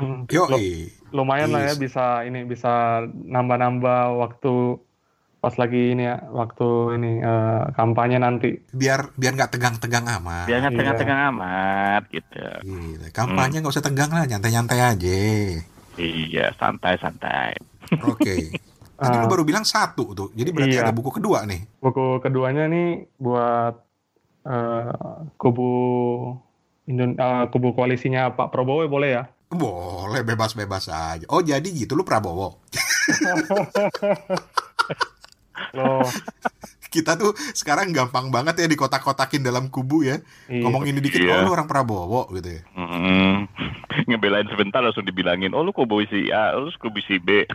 Hmm. 0.00 0.24
Yoi. 0.32 0.88
lumayan 1.12 1.52
lah 1.52 1.68
ya 1.68 1.74
bisa 1.76 2.24
ini 2.24 2.48
bisa 2.48 3.04
nambah-nambah 3.04 4.16
waktu 4.16 4.80
pas 5.40 5.56
lagi 5.56 5.92
ini 5.92 6.04
ya 6.04 6.20
waktu 6.28 6.94
ini 6.94 7.18
eh, 7.18 7.62
kampanye 7.72 8.16
nanti 8.16 8.60
Biar 8.70 9.08
biar 9.12 9.32
nggak 9.34 9.50
tegang-tegang 9.50 10.04
amat. 10.20 10.44
Dia 10.44 10.58
nggak 10.58 10.70
Iya. 10.70 10.78
tengah-tengah 10.78 11.16
amat 11.30 12.02
gitu. 12.08 12.38
Gila, 12.62 13.06
kampanye 13.10 13.58
nggak 13.58 13.70
usah 13.70 13.82
tegang 13.82 14.10
lah, 14.10 14.24
nyantai-nyantai 14.24 14.78
aja. 14.78 15.14
Iya, 15.96 16.44
santai-santai. 16.54 17.54
Oke. 18.02 18.54
Tadi 19.00 19.14
lu 19.14 19.24
Ah. 19.24 19.26
baru 19.26 19.42
bilang 19.42 19.64
satu 19.64 20.12
tuh, 20.12 20.28
jadi 20.30 20.50
berarti 20.50 20.76
Iya. 20.76 20.82
ada 20.84 20.92
buku 20.92 21.10
kedua 21.10 21.42
nih. 21.42 21.78
buku 21.78 22.18
keduanya 22.20 22.66
nih 22.66 23.06
buat 23.16 23.74
eh, 24.40 24.92
kubu 25.34 25.68
Indon 26.86 27.12
eh, 27.12 27.44
kubu 27.48 27.70
koalisinya 27.70 28.30
Pak 28.30 28.50
Prabowo 28.50 28.86
boleh 28.86 29.10
ya 29.10 29.22
Boleh 29.48 30.20
bebas-bebas 30.20 30.86
aja. 30.86 31.24
Oh 31.26 31.40
jadi 31.40 31.66
gitu 31.66 31.92
lu 31.92 32.02
Prabowo. 32.02 32.62
loh 35.72 36.04
Kita 36.90 37.14
tuh 37.14 37.30
sekarang 37.54 37.94
gampang 37.94 38.34
banget 38.34 38.58
ya 38.58 38.66
dikotak-kotakin 38.66 39.46
dalam 39.46 39.70
kubu 39.70 40.02
ya. 40.02 40.18
iya. 40.50 40.58
Ngomong 40.58 40.90
ini 40.90 40.98
dikit, 40.98 41.22
Iya. 41.22 41.38
oh 41.38 41.46
lu 41.46 41.54
orang 41.54 41.70
Prabowo 41.70 42.26
gitu 42.34 42.50
ya. 42.50 42.66
Hmm, 42.74 43.46
ngebelain 44.10 44.50
sebentar 44.50 44.82
langsung 44.82 45.06
dibilangin, 45.06 45.54
oh 45.54 45.62
lu 45.62 45.70
kubu 45.70 46.02
si 46.04 46.34
A, 46.34 46.50
lu 46.52 46.66
kubu 46.74 46.98
si 47.00 47.22
B. 47.22 47.46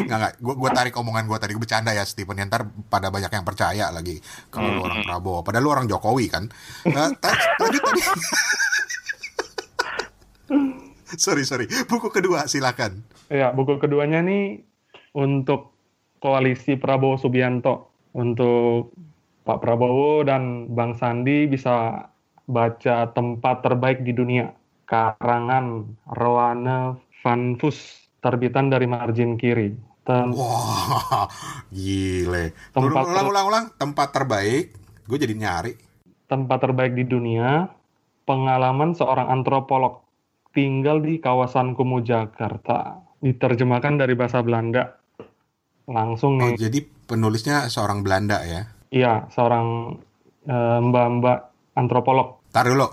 Nggak, 0.00 0.16
nggak. 0.16 0.32
Gue 0.40 0.54
gua 0.56 0.70
tarik 0.72 0.96
omongan 0.96 1.28
gue 1.28 1.36
tadi, 1.36 1.52
gue 1.52 1.60
bercanda 1.60 1.92
ya 1.92 2.00
Stephen. 2.02 2.32
Ya, 2.34 2.48
Ntar 2.48 2.64
pada 2.88 3.12
banyak 3.12 3.28
yang 3.28 3.44
percaya 3.44 3.92
lagi. 3.92 4.24
Kalau 4.48 4.72
lu 4.72 4.80
orang 4.82 5.04
Prabowo. 5.04 5.44
Padahal 5.44 5.64
lu 5.64 5.70
orang 5.70 5.84
Jokowi 5.84 6.32
kan. 6.32 6.48
Nah, 6.88 7.12
ta- 7.12 7.36
lanjut 7.60 7.82
tadi. 7.82 8.00
sorry, 11.14 11.44
sorry. 11.44 11.68
Buku 11.84 12.08
kedua 12.08 12.46
silakan. 12.46 13.04
ya 13.28 13.52
buku 13.52 13.76
keduanya 13.76 14.24
nih 14.24 14.64
untuk 15.12 15.76
koalisi 16.18 16.74
Prabowo 16.74 17.16
Subianto 17.16 17.88
untuk 18.12 18.92
Pak 19.42 19.58
Prabowo 19.58 20.22
dan 20.22 20.68
Bang 20.68 20.94
Sandi 20.94 21.46
bisa 21.46 22.04
baca 22.44 22.96
tempat 23.12 23.60
terbaik 23.60 24.02
di 24.02 24.12
dunia 24.12 24.52
karangan 24.84 25.84
Roane 26.16 26.96
Van 27.20 27.56
Vos 27.56 27.76
terbitan 28.18 28.68
dari 28.68 28.84
margin 28.84 29.36
kiri 29.36 29.72
Tem- 30.02 30.32
Wah, 30.32 31.28
gile. 31.68 32.56
Ulang, 32.72 32.72
Tempat 32.72 33.04
ulang, 33.04 33.26
ulang, 33.28 33.46
ulang. 33.46 33.64
Tempat 33.76 34.08
terbaik. 34.08 34.72
Gue 35.04 35.18
jadi 35.20 35.36
nyari. 35.36 35.72
tempat 36.24 36.60
terbaik 36.60 36.92
di 36.92 37.04
dunia, 37.04 37.72
pengalaman 38.24 38.92
seorang 38.92 39.28
antropolog 39.28 40.04
tinggal 40.52 41.00
di 41.00 41.16
kawasan 41.16 41.72
Kumuh 41.72 42.00
Jakarta. 42.00 43.00
Diterjemahkan 43.20 43.96
dari 43.96 44.12
bahasa 44.12 44.40
Belanda. 44.40 44.97
Langsung 45.88 46.36
Oh, 46.36 46.44
nih, 46.44 46.60
jadi 46.60 46.78
penulisnya 47.08 47.66
seorang 47.66 48.04
Belanda 48.04 48.44
ya. 48.44 48.68
iya, 48.88 49.24
seorang 49.28 49.96
eh, 50.44 50.78
mbak-mbak 50.78 51.38
antropolog. 51.74 52.44
Tar 52.48 52.68
dulu. 52.68 52.88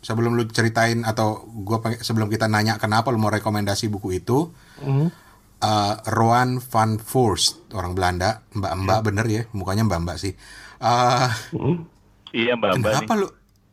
Sebelum 0.00 0.32
lu 0.32 0.48
ceritain 0.48 1.04
atau 1.04 1.44
gua 1.60 1.78
pengen- 1.78 2.00
sebelum 2.00 2.26
kita 2.26 2.46
nanya 2.46 2.74
kenapa 2.76 3.10
lu 3.10 3.18
mau 3.18 3.28
rekomendasi 3.28 3.86
buku 3.86 4.16
itu, 4.16 4.48
Hmm, 4.78 5.12
eh 5.60 5.94
Roan 6.08 6.56
van 6.58 6.96
Voorst, 6.96 7.68
orang 7.70 7.92
Belanda, 7.92 8.40
mbak-mbak 8.50 8.98
bener 9.04 9.26
ya, 9.26 9.42
mukanya 9.52 9.84
mbak-mbak 9.84 10.16
sih. 10.16 10.32
Eh 10.78 11.28
hmm. 11.52 11.76
Iya 12.32 12.54
mbak 12.56 12.70
mbak 12.72 12.90
nih. 12.90 12.96
kenapa 12.96 13.12
lu 13.14 13.26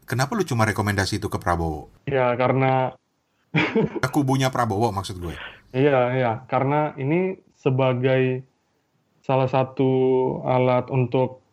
kenapa 0.03 0.31
lu 0.33 0.43
cuma 0.43 0.65
rekomendasi 0.65 1.17
itu 1.17 1.27
ke 1.27 1.37
Prabowo? 1.37 1.87
Ya, 2.03 2.35
karena 2.35 2.91
kubunya 4.09 4.49
Prabowo 4.49 4.91
maksud 4.91 5.17
gue. 5.17 5.33
Iya, 5.71 5.99
iya, 6.11 6.31
karena 6.45 6.91
ini 6.95 7.37
sebagai 7.55 8.43
salah 9.27 9.51
satu 9.51 9.91
alat 10.47 10.87
untuk 10.87 11.43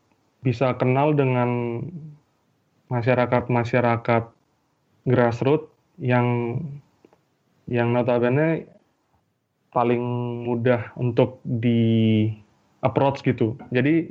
bisa 0.47 0.79
kenal 0.79 1.11
dengan 1.11 1.83
masyarakat-masyarakat 2.87 4.31
grassroots 5.11 5.67
yang 5.99 6.61
yang 7.67 7.91
notabene 7.91 8.71
paling 9.75 10.01
mudah 10.47 10.95
untuk 10.95 11.43
di 11.43 12.31
approach 12.87 13.27
gitu. 13.27 13.59
Jadi 13.75 14.07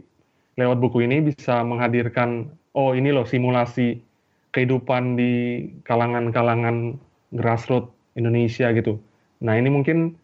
lewat 0.59 0.83
buku 0.83 1.07
ini 1.07 1.23
bisa 1.23 1.63
menghadirkan 1.63 2.51
oh 2.75 2.91
ini 2.91 3.15
loh 3.15 3.23
simulasi 3.23 4.03
kehidupan 4.51 5.15
di 5.15 5.65
kalangan-kalangan 5.87 6.99
grassroots 7.31 7.95
Indonesia 8.19 8.75
gitu. 8.75 8.99
Nah 9.39 9.55
ini 9.55 9.71
mungkin 9.71 10.19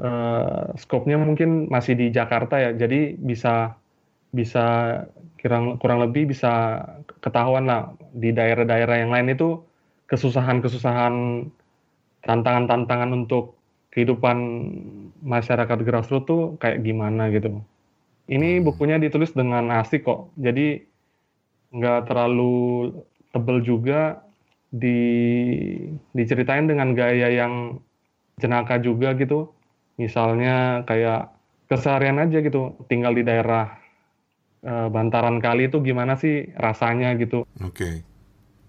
eh, 0.00 0.64
skopnya 0.80 1.16
mungkin 1.20 1.68
masih 1.72 1.96
di 1.96 2.12
Jakarta 2.12 2.60
ya, 2.60 2.70
jadi 2.76 3.16
bisa 3.16 3.76
bisa 4.34 4.64
kurang 5.40 5.78
kurang 5.78 6.02
lebih 6.02 6.28
bisa 6.32 6.82
ketahuan 7.22 7.70
lah 7.70 7.94
di 8.10 8.34
daerah-daerah 8.34 8.96
yang 9.06 9.14
lain 9.14 9.32
itu 9.32 9.62
kesusahan-kesusahan 10.10 11.46
tantangan-tantangan 12.26 13.10
untuk 13.14 13.56
kehidupan 13.94 14.36
masyarakat 15.24 15.78
grassroots 15.80 16.28
tuh 16.28 16.42
kayak 16.60 16.84
gimana 16.84 17.32
gitu. 17.32 17.64
Ini 18.26 18.60
bukunya 18.60 18.98
ditulis 18.98 19.32
dengan 19.32 19.70
asik 19.70 20.04
kok, 20.04 20.34
jadi 20.36 20.82
nggak 21.70 22.10
terlalu 22.10 22.90
tebel 23.30 23.62
juga 23.62 24.20
di 24.68 24.98
diceritain 26.12 26.66
dengan 26.66 26.92
gaya 26.92 27.30
yang 27.30 27.78
jenaka 28.36 28.76
juga 28.82 29.14
gitu. 29.16 29.55
Misalnya 29.96 30.54
kayak 30.82 31.32
keseharian 31.66 32.16
aja 32.16 32.38
gitu, 32.38 32.60
tinggal 32.86 33.10
di 33.10 33.22
daerah 33.22 33.80
eh, 34.60 34.88
bantaran 34.88 35.38
kali 35.38 35.66
itu 35.66 35.80
gimana 35.80 36.14
sih 36.14 36.52
rasanya 36.52 37.14
gitu. 37.14 37.44
Oke. 37.58 38.02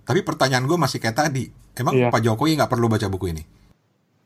Tapi 0.02 0.20
pertanyaan 0.22 0.64
gue 0.64 0.78
masih 0.78 0.98
kayak 0.98 1.18
tadi. 1.20 1.46
Emang 1.74 1.94
Iya. 1.94 2.10
Pak 2.10 2.22
Jokowi 2.22 2.56
nggak 2.56 2.70
perlu 2.70 2.88
baca 2.88 3.06
buku 3.06 3.30
ini? 3.30 3.44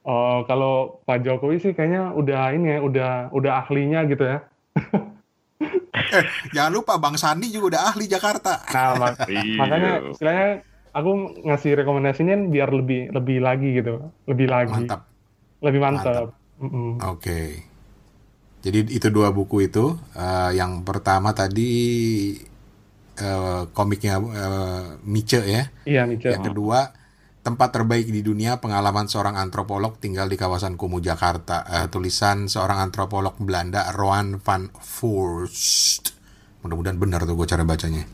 Oh, 0.01 0.41
kalau 0.43 0.97
Pak 1.03 1.21
Jokowi 1.21 1.57
sih 1.59 1.71
kayaknya 1.71 2.09
udah 2.11 2.51
ini 2.51 2.67
ya, 2.69 2.79
udah 2.79 3.11
udah 3.29 3.51
ahlinya 3.59 4.01
gitu 4.03 4.23
ya. 4.23 4.37
Jangan 6.51 6.71
lupa 6.71 6.97
Bang 6.97 7.15
Sandi 7.15 7.49
juga 7.49 7.77
udah 7.77 7.81
ahli 7.87 8.05
Jakarta. 8.05 8.61
Nah, 8.67 8.93
mak- 8.97 9.27
Iya. 9.29 9.57
makanya 9.57 9.91
istilahnya 10.07 10.47
aku 10.91 11.11
ngasih 11.43 11.71
rekomendasinya 11.77 12.35
biar 12.47 12.69
lebih 12.69 13.11
lebih 13.11 13.37
lagi 13.39 13.69
gitu, 13.73 13.93
lebih 14.25 14.47
lagi, 14.47 14.73
Mantap. 14.75 15.01
lebih 15.61 15.79
mantap. 15.79 16.33
Oke. 17.01 17.65
Jadi 18.61 18.93
itu 18.93 19.07
dua 19.09 19.33
buku 19.33 19.65
itu. 19.65 19.97
Eh, 20.13 20.51
yang 20.53 20.85
pertama 20.85 21.33
tadi 21.33 21.71
eh, 23.17 23.61
komiknya 23.73 24.21
eh, 24.21 24.85
Mice 25.01 25.41
ya. 25.41 25.63
Iya, 25.89 26.05
Mica. 26.05 26.29
Yang 26.29 26.53
kedua 26.53 26.93
tempat 27.41 27.73
terbaik 27.73 28.05
di 28.05 28.21
dunia 28.21 28.61
pengalaman 28.61 29.09
seorang 29.09 29.33
antropolog 29.33 29.97
tinggal 29.97 30.29
di 30.29 30.37
kawasan 30.37 30.77
Kumuh 30.77 31.01
Jakarta. 31.01 31.65
Eh, 31.65 31.87
tulisan 31.89 32.45
seorang 32.45 32.77
antropolog 32.77 33.33
Belanda 33.41 33.89
Roan 33.97 34.37
van 34.37 34.69
Voorst. 34.77 36.13
Mudah-mudahan 36.61 37.01
benar 37.01 37.25
tuh 37.25 37.33
gue 37.33 37.49
cara 37.49 37.65
bacanya. 37.65 38.05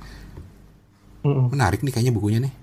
Mm-mm. 1.27 1.51
Menarik 1.51 1.83
nih 1.83 1.91
kayaknya 1.91 2.15
bukunya 2.15 2.39
nih. 2.39 2.53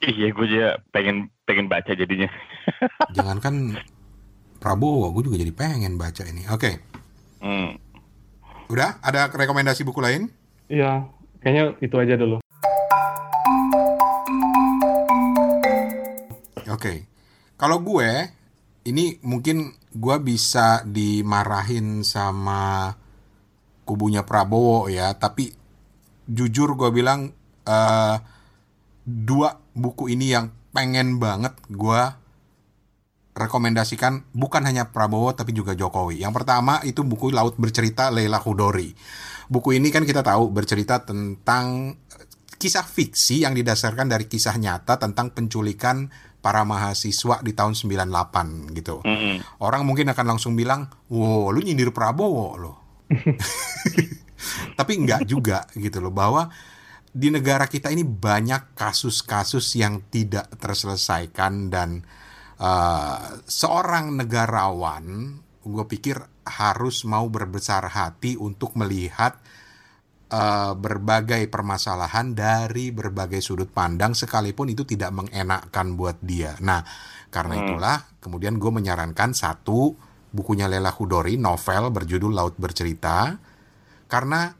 Iya, 0.00 0.32
gue 0.32 0.46
juga 0.48 0.80
pengen 0.96 1.28
pengen 1.44 1.68
baca 1.68 1.92
jadinya. 1.92 2.32
Jangankan 3.16 3.76
Prabowo, 4.60 5.08
gue 5.16 5.24
juga 5.24 5.40
jadi 5.40 5.56
pengen 5.56 5.96
baca 5.96 6.20
ini. 6.28 6.44
Oke, 6.52 6.84
Hmm. 7.40 7.80
udah 8.68 9.00
ada 9.00 9.32
rekomendasi 9.32 9.88
buku 9.88 10.04
lain? 10.04 10.28
Iya, 10.68 11.08
kayaknya 11.40 11.64
itu 11.80 11.96
aja 11.96 12.14
dulu. 12.20 12.36
Oke, 16.68 17.08
kalau 17.56 17.80
gue 17.80 18.28
ini 18.84 19.16
mungkin 19.24 19.72
gue 19.90 20.16
bisa 20.20 20.84
dimarahin 20.84 22.04
sama 22.04 22.92
kubunya 23.88 24.28
Prabowo 24.28 24.92
ya, 24.92 25.16
tapi 25.16 25.56
jujur 26.28 26.76
gue 26.76 26.92
bilang 26.92 27.32
eh, 27.64 28.16
dua 29.08 29.56
buku 29.72 30.12
ini 30.12 30.36
yang 30.36 30.52
pengen 30.70 31.18
banget 31.18 31.56
gue 31.66 32.02
rekomendasikan 33.40 34.28
bukan 34.36 34.62
hanya 34.68 34.92
Prabowo 34.92 35.32
tapi 35.32 35.56
juga 35.56 35.72
Jokowi. 35.72 36.20
Yang 36.20 36.42
pertama 36.42 36.84
itu 36.84 37.00
buku 37.00 37.32
Laut 37.32 37.56
Bercerita 37.56 38.12
Leila 38.12 38.36
Hudori. 38.36 38.92
Buku 39.50 39.74
ini 39.74 39.88
kan 39.88 40.04
kita 40.04 40.22
tahu 40.22 40.52
bercerita 40.52 41.02
tentang 41.02 41.96
kisah 42.60 42.84
fiksi 42.84 43.48
yang 43.48 43.56
didasarkan 43.56 44.12
dari 44.12 44.28
kisah 44.28 44.54
nyata 44.60 45.00
tentang 45.00 45.32
penculikan 45.32 46.12
para 46.44 46.64
mahasiswa 46.64 47.40
di 47.40 47.52
tahun 47.56 47.72
98 47.72 48.76
gitu. 48.76 49.00
Mm-mm. 49.04 49.40
Orang 49.64 49.88
mungkin 49.88 50.12
akan 50.12 50.36
langsung 50.36 50.52
bilang, 50.56 50.88
"Wow, 51.08 51.52
lu 51.52 51.64
nyindir 51.64 51.92
Prabowo 51.92 52.48
loh." 52.60 52.76
Tapi 54.78 54.92
enggak 54.96 55.28
juga 55.28 55.68
gitu 55.76 56.00
loh 56.00 56.12
bahwa 56.12 56.48
di 57.10 57.28
negara 57.28 57.66
kita 57.66 57.90
ini 57.90 58.06
banyak 58.06 58.72
kasus-kasus 58.78 59.76
yang 59.76 60.06
tidak 60.08 60.46
terselesaikan 60.56 61.68
dan 61.68 62.06
eh, 62.60 63.18
seorang 63.48 64.20
negarawan 64.20 65.04
gue 65.60 65.84
pikir 65.88 66.16
harus 66.44 67.04
mau 67.04 67.28
berbesar 67.28 67.88
hati 67.88 68.36
untuk 68.36 68.76
melihat 68.76 69.40
eh, 70.30 70.72
berbagai 70.76 71.48
permasalahan 71.48 72.36
dari 72.36 72.92
berbagai 72.92 73.40
sudut 73.40 73.72
pandang 73.72 74.12
sekalipun 74.14 74.70
itu 74.70 74.84
tidak 74.84 75.10
mengenakkan 75.16 75.96
buat 75.96 76.20
dia. 76.20 76.54
Nah, 76.60 76.84
karena 77.32 77.54
Hmm. 77.56 77.62
itulah 77.64 77.96
kemudian 78.20 78.58
gue 78.58 78.70
menyarankan 78.70 79.32
satu 79.32 79.94
bukunya 80.30 80.70
Lela 80.70 80.94
Hudori 80.94 81.38
novel 81.38 81.90
berjudul 81.90 82.34
Laut 82.34 82.54
Bercerita 82.58 83.34
karena 84.10 84.54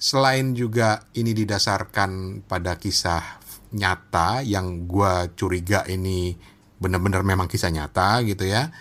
selain 0.00 0.56
juga 0.56 1.04
ini 1.16 1.36
didasarkan 1.36 2.44
pada 2.48 2.80
kisah 2.80 3.40
nyata 3.76 4.40
yang 4.40 4.88
gue 4.88 5.36
curiga 5.36 5.84
ini 5.88 6.32
benar-benar 6.80 7.22
memang 7.22 7.46
kisah 7.46 7.70
nyata 7.70 8.24
gitu 8.24 8.48
ya. 8.48 8.72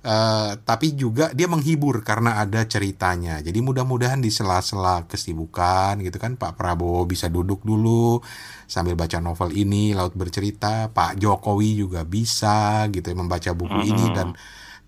Eh, 0.00 0.52
tapi 0.64 0.96
juga 0.96 1.28
dia 1.36 1.44
menghibur 1.44 2.00
karena 2.00 2.40
ada 2.40 2.64
ceritanya. 2.64 3.36
Jadi 3.44 3.60
mudah-mudahan 3.60 4.16
di 4.16 4.32
sela-sela 4.32 5.04
kesibukan 5.04 6.00
gitu 6.00 6.16
kan 6.16 6.40
Pak 6.40 6.56
Prabowo 6.56 7.04
bisa 7.04 7.28
duduk 7.28 7.60
dulu 7.60 8.24
sambil 8.64 8.96
baca 8.96 9.20
novel 9.20 9.52
ini 9.52 9.92
Laut 9.92 10.16
Bercerita. 10.16 10.88
Pak 10.88 11.20
Jokowi 11.20 11.84
juga 11.84 12.08
bisa 12.08 12.88
gitu 12.88 13.12
ya 13.12 13.16
membaca 13.16 13.50
buku 13.52 13.76
ini 13.84 14.04
dan 14.16 14.28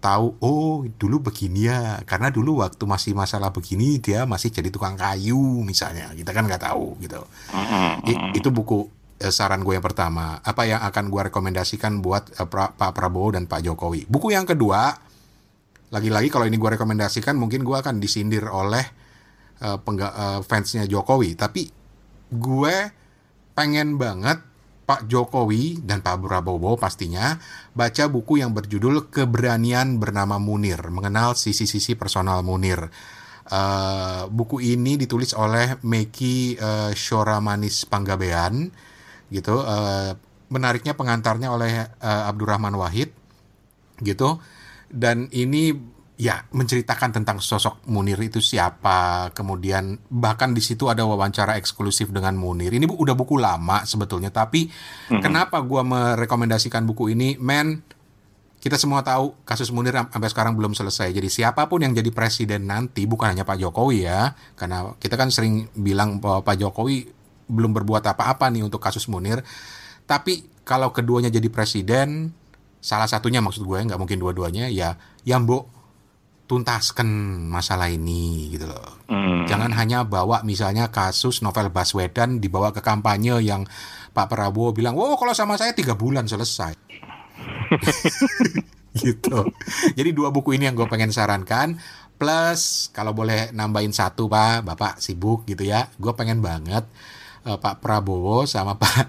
tahu 0.00 0.34
oh 0.40 0.82
dulu 0.96 1.28
begini 1.28 1.68
ya 1.68 2.00
karena 2.02 2.32
dulu 2.32 2.64
waktu 2.64 2.82
masih 2.88 3.12
masalah 3.12 3.52
begini 3.52 4.00
dia 4.00 4.24
masih 4.24 4.50
jadi 4.50 4.66
tukang 4.72 4.96
kayu 4.96 5.38
misalnya 5.62 6.08
kita 6.16 6.32
kan 6.32 6.48
nggak 6.48 6.72
tahu 6.72 6.96
gitu. 7.04 7.20
I- 8.08 8.32
itu 8.34 8.48
buku 8.48 8.88
saran 9.30 9.62
gue 9.62 9.78
yang 9.78 9.84
pertama. 9.84 10.42
Apa 10.42 10.66
yang 10.66 10.80
akan 10.82 11.12
gue 11.12 11.22
rekomendasikan 11.30 12.02
buat 12.02 12.34
eh, 12.34 12.48
Pra- 12.48 12.72
Pak 12.74 12.90
Prabowo 12.96 13.36
dan 13.36 13.46
Pak 13.46 13.62
Jokowi. 13.62 14.08
Buku 14.10 14.34
yang 14.34 14.48
kedua, 14.48 14.90
lagi-lagi 15.92 16.32
kalau 16.32 16.48
ini 16.48 16.56
gue 16.56 16.70
rekomendasikan 16.74 17.36
mungkin 17.36 17.62
gue 17.62 17.76
akan 17.76 18.00
disindir 18.00 18.48
oleh 18.48 18.82
eh, 19.62 19.78
pengga- 19.84 20.16
eh, 20.16 20.40
fansnya 20.42 20.88
Jokowi. 20.88 21.36
Tapi 21.36 21.62
gue 22.32 22.74
pengen 23.52 24.00
banget 24.00 24.40
Pak 24.82 25.06
Jokowi 25.06 25.78
dan 25.84 26.02
Pak 26.02 26.18
Prabowo 26.24 26.74
pastinya 26.74 27.38
baca 27.70 28.10
buku 28.10 28.42
yang 28.42 28.50
berjudul 28.50 29.12
Keberanian 29.14 30.02
Bernama 30.02 30.42
Munir, 30.42 30.80
mengenal 30.90 31.38
sisi-sisi 31.38 31.94
personal 31.94 32.42
Munir. 32.42 32.90
Eh, 33.42 34.22
buku 34.30 34.62
ini 34.62 34.94
ditulis 34.96 35.34
oleh 35.34 35.76
Meki 35.84 36.56
eh, 36.56 36.90
Shoramanis 36.94 37.84
Panggabean 37.90 38.70
gitu. 39.32 39.64
Eh, 39.64 40.12
menariknya 40.52 40.92
pengantarnya 40.92 41.48
oleh 41.48 41.88
eh, 41.88 42.22
Abdurrahman 42.28 42.76
Wahid 42.76 43.08
gitu. 44.04 44.36
Dan 44.92 45.32
ini 45.32 45.72
ya 46.20 46.44
menceritakan 46.52 47.10
tentang 47.16 47.40
sosok 47.40 47.82
Munir 47.88 48.20
itu 48.20 48.38
siapa. 48.38 49.32
Kemudian 49.32 49.96
bahkan 50.06 50.52
di 50.52 50.60
situ 50.60 50.86
ada 50.92 51.02
wawancara 51.08 51.56
eksklusif 51.56 52.12
dengan 52.12 52.36
Munir. 52.36 52.70
Ini 52.70 52.84
bu- 52.84 53.00
udah 53.00 53.16
buku 53.16 53.40
lama 53.40 53.82
sebetulnya, 53.88 54.28
tapi 54.28 54.68
kenapa 55.08 55.58
gua 55.64 55.82
merekomendasikan 55.82 56.84
buku 56.84 57.16
ini? 57.16 57.40
Men, 57.40 57.80
kita 58.62 58.78
semua 58.78 59.02
tahu 59.02 59.34
kasus 59.42 59.72
Munir 59.74 59.96
am- 59.96 60.12
sampai 60.12 60.30
sekarang 60.30 60.54
belum 60.54 60.76
selesai. 60.76 61.10
Jadi 61.10 61.26
siapa 61.26 61.66
pun 61.66 61.82
yang 61.82 61.96
jadi 61.96 62.12
presiden 62.14 62.68
nanti 62.70 63.08
bukan 63.08 63.32
hanya 63.34 63.42
Pak 63.42 63.58
Jokowi 63.58 64.06
ya, 64.06 64.36
karena 64.54 64.94
kita 65.00 65.18
kan 65.18 65.32
sering 65.32 65.72
bilang 65.74 66.22
bahwa 66.22 66.44
Pak 66.46 66.60
Jokowi 66.60 67.21
belum 67.46 67.72
berbuat 67.74 68.04
apa-apa 68.06 68.50
nih 68.52 68.66
untuk 68.66 68.82
kasus 68.82 69.06
Munir. 69.10 69.42
Tapi 70.06 70.62
kalau 70.62 70.90
keduanya 70.94 71.30
jadi 71.30 71.46
presiden, 71.50 72.34
salah 72.82 73.06
satunya 73.06 73.38
maksud 73.42 73.62
gue 73.62 73.78
nggak 73.78 73.98
mungkin 73.98 74.18
dua-duanya 74.18 74.70
ya, 74.70 74.98
yang 75.22 75.46
mbok 75.46 75.82
tuntaskan 76.50 77.08
masalah 77.48 77.88
ini 77.88 78.52
gitu 78.52 78.68
loh. 78.68 79.00
Mm. 79.08 79.48
Jangan 79.48 79.72
hanya 79.72 80.04
bawa 80.04 80.44
misalnya 80.44 80.92
kasus 80.92 81.40
novel 81.40 81.72
Baswedan 81.72 82.44
dibawa 82.44 82.76
ke 82.76 82.84
kampanye 82.84 83.40
yang 83.40 83.64
Pak 84.12 84.28
Prabowo 84.28 84.76
bilang, 84.76 84.92
wow 84.92 85.16
kalau 85.16 85.32
sama 85.32 85.56
saya 85.56 85.72
tiga 85.72 85.96
bulan 85.96 86.28
selesai. 86.28 86.76
gitu. 89.00 89.48
Jadi 89.96 90.10
dua 90.12 90.28
buku 90.28 90.60
ini 90.60 90.68
yang 90.68 90.76
gue 90.76 90.84
pengen 90.92 91.08
sarankan. 91.08 91.80
Plus 92.20 92.92
kalau 92.92 93.16
boleh 93.16 93.50
nambahin 93.56 93.90
satu 93.90 94.28
Pak, 94.28 94.68
Bapak 94.68 95.00
sibuk 95.00 95.48
gitu 95.48 95.64
ya. 95.64 95.88
Gue 95.96 96.12
pengen 96.12 96.44
banget 96.44 96.84
eh, 97.44 97.58
Pak 97.58 97.82
Prabowo 97.82 98.44
sama 98.46 98.78
Pak 98.82 99.06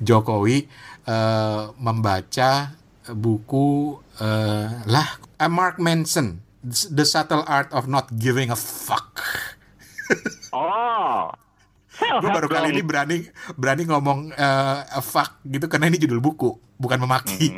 Jokowi 0.00 0.66
eh, 1.04 1.62
membaca 1.78 2.74
buku 3.12 3.98
eh, 4.18 4.68
lah 4.88 5.08
eh, 5.36 5.50
Mark 5.50 5.76
Manson, 5.76 6.40
The 6.64 7.04
Subtle 7.04 7.44
Art 7.44 7.70
of 7.76 7.84
Not 7.86 8.14
Giving 8.16 8.50
a 8.50 8.58
Fuck. 8.58 9.20
Oh. 10.54 11.34
Gue 11.98 12.30
baru 12.30 12.46
kali 12.46 12.70
ini 12.70 12.82
berani 12.86 13.26
berani 13.58 13.82
ngomong 13.90 14.30
eh, 14.30 14.78
fuck 15.02 15.42
gitu 15.42 15.66
karena 15.66 15.90
ini 15.90 15.98
judul 15.98 16.22
buku, 16.22 16.54
bukan 16.78 17.02
memaki. 17.02 17.50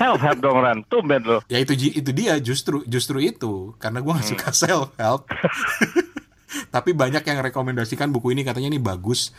Self 0.00 0.24
help 0.24 0.38
dong 0.40 0.64
Ran, 0.64 0.80
tumben 0.88 1.20
lo. 1.22 1.44
ya 1.52 1.60
itu 1.60 1.76
itu 1.76 2.10
dia 2.16 2.40
justru 2.40 2.80
justru 2.88 3.20
itu 3.20 3.76
karena 3.76 4.00
gue 4.00 4.12
nggak 4.16 4.28
suka 4.32 4.48
self 4.56 4.88
help. 4.96 5.28
Tapi 6.68 6.92
banyak 6.92 7.24
yang 7.24 7.38
rekomendasikan 7.40 8.12
buku 8.12 8.36
ini 8.36 8.42
katanya 8.44 8.68
ini 8.72 8.80
bagus 8.82 9.32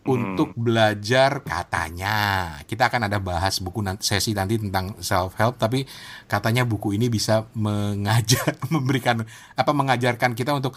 untuk 0.00 0.56
belajar 0.56 1.44
katanya. 1.44 2.56
Kita 2.64 2.88
akan 2.88 3.06
ada 3.06 3.20
bahas 3.20 3.60
buku 3.60 3.84
nan- 3.84 4.00
sesi 4.00 4.32
nanti 4.32 4.56
tentang 4.56 4.96
self 5.04 5.36
help 5.36 5.60
tapi 5.60 5.84
katanya 6.24 6.64
buku 6.64 6.96
ini 6.96 7.12
bisa 7.12 7.44
mengajar 7.52 8.56
memberikan 8.72 9.22
apa 9.54 9.72
mengajarkan 9.76 10.32
kita 10.32 10.56
untuk 10.56 10.74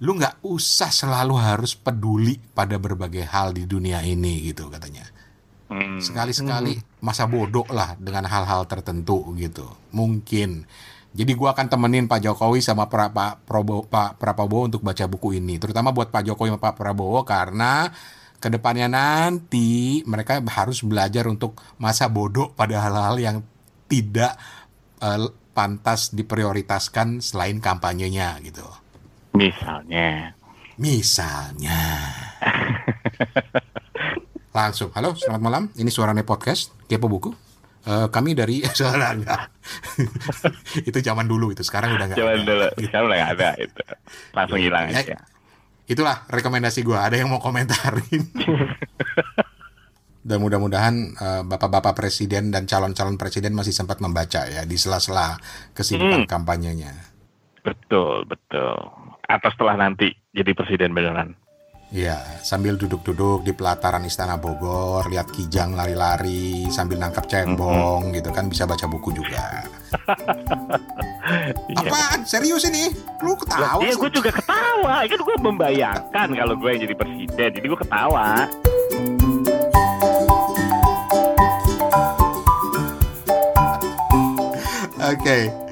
lu 0.00 0.12
nggak 0.16 0.44
usah 0.44 0.92
selalu 0.92 1.40
harus 1.40 1.72
peduli 1.72 2.36
pada 2.52 2.76
berbagai 2.76 3.24
hal 3.28 3.56
di 3.56 3.64
dunia 3.64 4.00
ini 4.04 4.44
gitu 4.48 4.68
katanya. 4.72 5.04
Hmm. 5.66 5.98
sekali-sekali 5.98 6.78
masa 7.02 7.26
bodoh 7.26 7.66
lah 7.74 7.98
dengan 7.98 8.22
hal-hal 8.30 8.70
tertentu 8.70 9.34
gitu. 9.34 9.66
Mungkin 9.90 10.62
jadi 11.16 11.32
gua 11.32 11.56
akan 11.56 11.72
temenin 11.72 12.04
Pak 12.04 12.20
Jokowi 12.20 12.60
sama 12.60 12.92
pra, 12.92 13.08
Pak 13.08 13.48
Prabowo, 13.48 13.88
Pak 13.88 14.20
Prabowo 14.20 14.68
untuk 14.68 14.84
baca 14.84 15.08
buku 15.08 15.40
ini 15.40 15.56
terutama 15.56 15.90
buat 15.96 16.12
Pak 16.12 16.28
Jokowi 16.28 16.52
sama 16.52 16.60
Pak 16.60 16.76
Prabowo 16.76 17.24
karena 17.24 17.88
ke 18.36 18.52
depannya 18.52 18.86
nanti 18.86 20.04
mereka 20.04 20.44
harus 20.52 20.84
belajar 20.84 21.24
untuk 21.26 21.56
masa 21.80 22.12
bodoh 22.12 22.52
pada 22.52 22.84
hal-hal 22.84 23.16
yang 23.16 23.36
tidak 23.88 24.36
uh, 25.00 25.32
pantas 25.56 26.12
diprioritaskan 26.12 27.24
selain 27.24 27.64
kampanyenya 27.64 28.36
gitu. 28.44 28.66
Misalnya. 29.32 30.36
Misalnya. 30.76 31.80
Langsung, 34.56 34.92
halo, 34.92 35.16
selamat 35.16 35.40
malam. 35.40 35.62
Ini 35.76 35.88
suaranya 35.88 36.24
podcast 36.24 36.72
Kepo 36.88 37.08
Buku. 37.08 37.45
Uh, 37.86 38.10
kami 38.10 38.34
dari 38.34 38.66
suara 38.78 39.14
enggak. 39.14 39.54
itu 40.90 40.98
zaman 40.98 41.30
dulu 41.30 41.54
itu, 41.54 41.62
sekarang 41.62 41.94
udah 41.94 42.10
enggak. 42.10 42.18
Zaman 42.18 42.42
dulu, 42.42 42.66
sekarang 42.82 43.06
udah 43.06 43.16
enggak 43.16 43.34
ada 43.38 43.50
itu. 43.62 43.82
Langsung 44.34 44.58
hilang 44.58 44.90
ya, 44.90 45.06
aja 45.06 45.18
itulah 45.86 46.26
rekomendasi 46.26 46.82
gue. 46.82 46.98
Ada 46.98 47.22
yang 47.22 47.32
mau 47.32 47.40
komentarin? 47.40 48.26
dan 50.26 50.42
mudah-mudahan 50.42 50.94
uh, 51.14 51.42
bapak-bapak 51.46 51.94
presiden 51.94 52.50
dan 52.50 52.66
calon-calon 52.66 53.14
presiden 53.14 53.54
masih 53.54 53.70
sempat 53.70 54.02
membaca 54.02 54.42
ya 54.50 54.66
di 54.66 54.74
sela-sela 54.74 55.38
kesibukan 55.70 56.26
hmm. 56.26 56.30
kampanyenya. 56.30 56.92
Betul, 57.62 58.26
betul. 58.26 58.74
Atau 59.30 59.50
setelah 59.54 59.78
nanti 59.78 60.10
jadi 60.34 60.50
presiden 60.54 60.94
beneran. 60.94 61.38
Iya, 61.94 62.18
sambil 62.42 62.74
duduk-duduk 62.74 63.46
di 63.46 63.54
pelataran 63.54 64.02
Istana 64.02 64.34
Bogor, 64.42 65.06
lihat 65.06 65.30
Kijang 65.30 65.78
lari-lari 65.78 66.66
sambil 66.66 66.98
nangkap 66.98 67.30
cembong 67.30 68.02
mm 68.02 68.06
-hmm. 68.10 68.16
gitu 68.18 68.30
kan 68.34 68.50
bisa 68.50 68.66
baca 68.66 68.86
buku 68.90 69.14
juga. 69.14 69.46
Iya. 71.66 71.82
Apaan? 71.82 72.22
Serius 72.22 72.62
ini? 72.70 72.86
Lu 73.18 73.34
ketawa? 73.34 73.82
Iya, 73.82 73.98
gue 73.98 74.10
juga 74.14 74.30
ketawa. 74.30 75.02
Kan 75.10 75.20
gue 75.26 75.36
membayangkan 75.42 76.28
kalau 76.38 76.54
gue 76.54 76.70
yang 76.70 76.80
jadi 76.86 76.94
presiden, 76.94 77.48
jadi 77.50 77.66
gue 77.66 77.80
ketawa. 77.82 78.46
Oke. 85.02 85.18
Okay. 85.18 85.65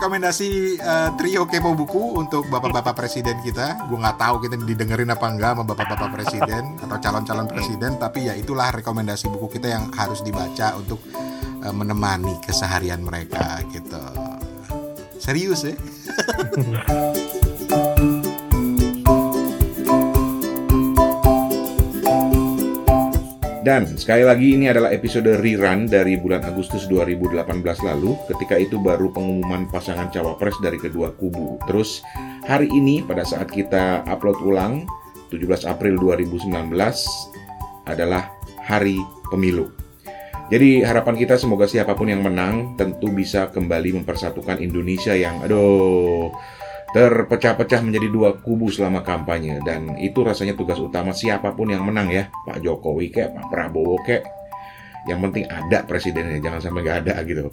Rekomendasi 0.00 0.80
uh, 0.80 1.12
trio 1.20 1.44
kepo 1.44 1.76
buku 1.76 2.16
untuk 2.16 2.48
bapak-bapak 2.48 2.96
presiden 2.96 3.36
kita. 3.44 3.84
Gue 3.84 4.00
nggak 4.00 4.16
tahu 4.16 4.40
kita 4.40 4.56
didengerin 4.56 5.12
apa 5.12 5.28
enggak 5.28 5.52
sama 5.52 5.68
bapak-bapak 5.68 6.08
presiden 6.16 6.80
atau 6.80 6.96
calon-calon 6.96 7.44
presiden, 7.44 8.00
tapi 8.00 8.24
ya 8.24 8.32
itulah 8.32 8.72
rekomendasi 8.72 9.28
buku 9.28 9.60
kita 9.60 9.68
yang 9.68 9.92
harus 9.92 10.24
dibaca 10.24 10.72
untuk 10.80 11.04
uh, 11.60 11.74
menemani 11.76 12.32
keseharian 12.40 13.04
mereka 13.04 13.60
gitu. 13.68 14.00
Serius 15.20 15.68
ya? 15.68 15.76
Dan 23.70 23.86
sekali 23.86 24.26
lagi 24.26 24.58
ini 24.58 24.66
adalah 24.66 24.90
episode 24.90 25.30
rerun 25.30 25.86
dari 25.86 26.18
bulan 26.18 26.42
Agustus 26.42 26.90
2018 26.90 27.38
lalu 27.86 28.18
ketika 28.26 28.58
itu 28.58 28.82
baru 28.82 29.14
pengumuman 29.14 29.70
pasangan 29.70 30.10
cawapres 30.10 30.58
dari 30.58 30.74
kedua 30.74 31.14
kubu. 31.14 31.54
Terus 31.70 32.02
hari 32.50 32.66
ini 32.66 33.06
pada 33.06 33.22
saat 33.22 33.46
kita 33.46 34.02
upload 34.10 34.42
ulang 34.42 34.90
17 35.30 35.70
April 35.70 36.02
2019 36.02 36.50
adalah 37.86 38.34
hari 38.58 38.98
pemilu. 39.30 39.70
Jadi 40.50 40.82
harapan 40.82 41.14
kita 41.14 41.38
semoga 41.38 41.70
siapa 41.70 41.94
pun 41.94 42.10
yang 42.10 42.26
menang 42.26 42.74
tentu 42.74 43.14
bisa 43.14 43.54
kembali 43.54 44.02
mempersatukan 44.02 44.58
Indonesia 44.58 45.14
yang 45.14 45.46
aduh 45.46 46.34
terpecah-pecah 46.90 47.80
menjadi 47.82 48.08
dua 48.10 48.30
kubu 48.40 48.70
selama 48.72 49.02
kampanye. 49.06 49.62
Dan 49.62 49.94
itu 50.00 50.22
rasanya 50.22 50.54
tugas 50.58 50.78
utama 50.78 51.14
siapa 51.14 51.54
pun 51.54 51.70
yang 51.70 51.86
menang 51.86 52.10
ya. 52.10 52.30
Pak 52.46 52.62
Jokowi 52.62 53.10
kek 53.10 53.30
Pak 53.34 53.46
Prabowo 53.50 53.98
kek. 54.02 54.22
Yang 55.08 55.18
penting 55.30 55.44
ada 55.48 55.78
presidennya 55.88 56.38
jangan 56.44 56.60
sampai 56.60 56.80
nggak 56.84 56.98
ada 57.08 57.14
gitu 57.24 57.48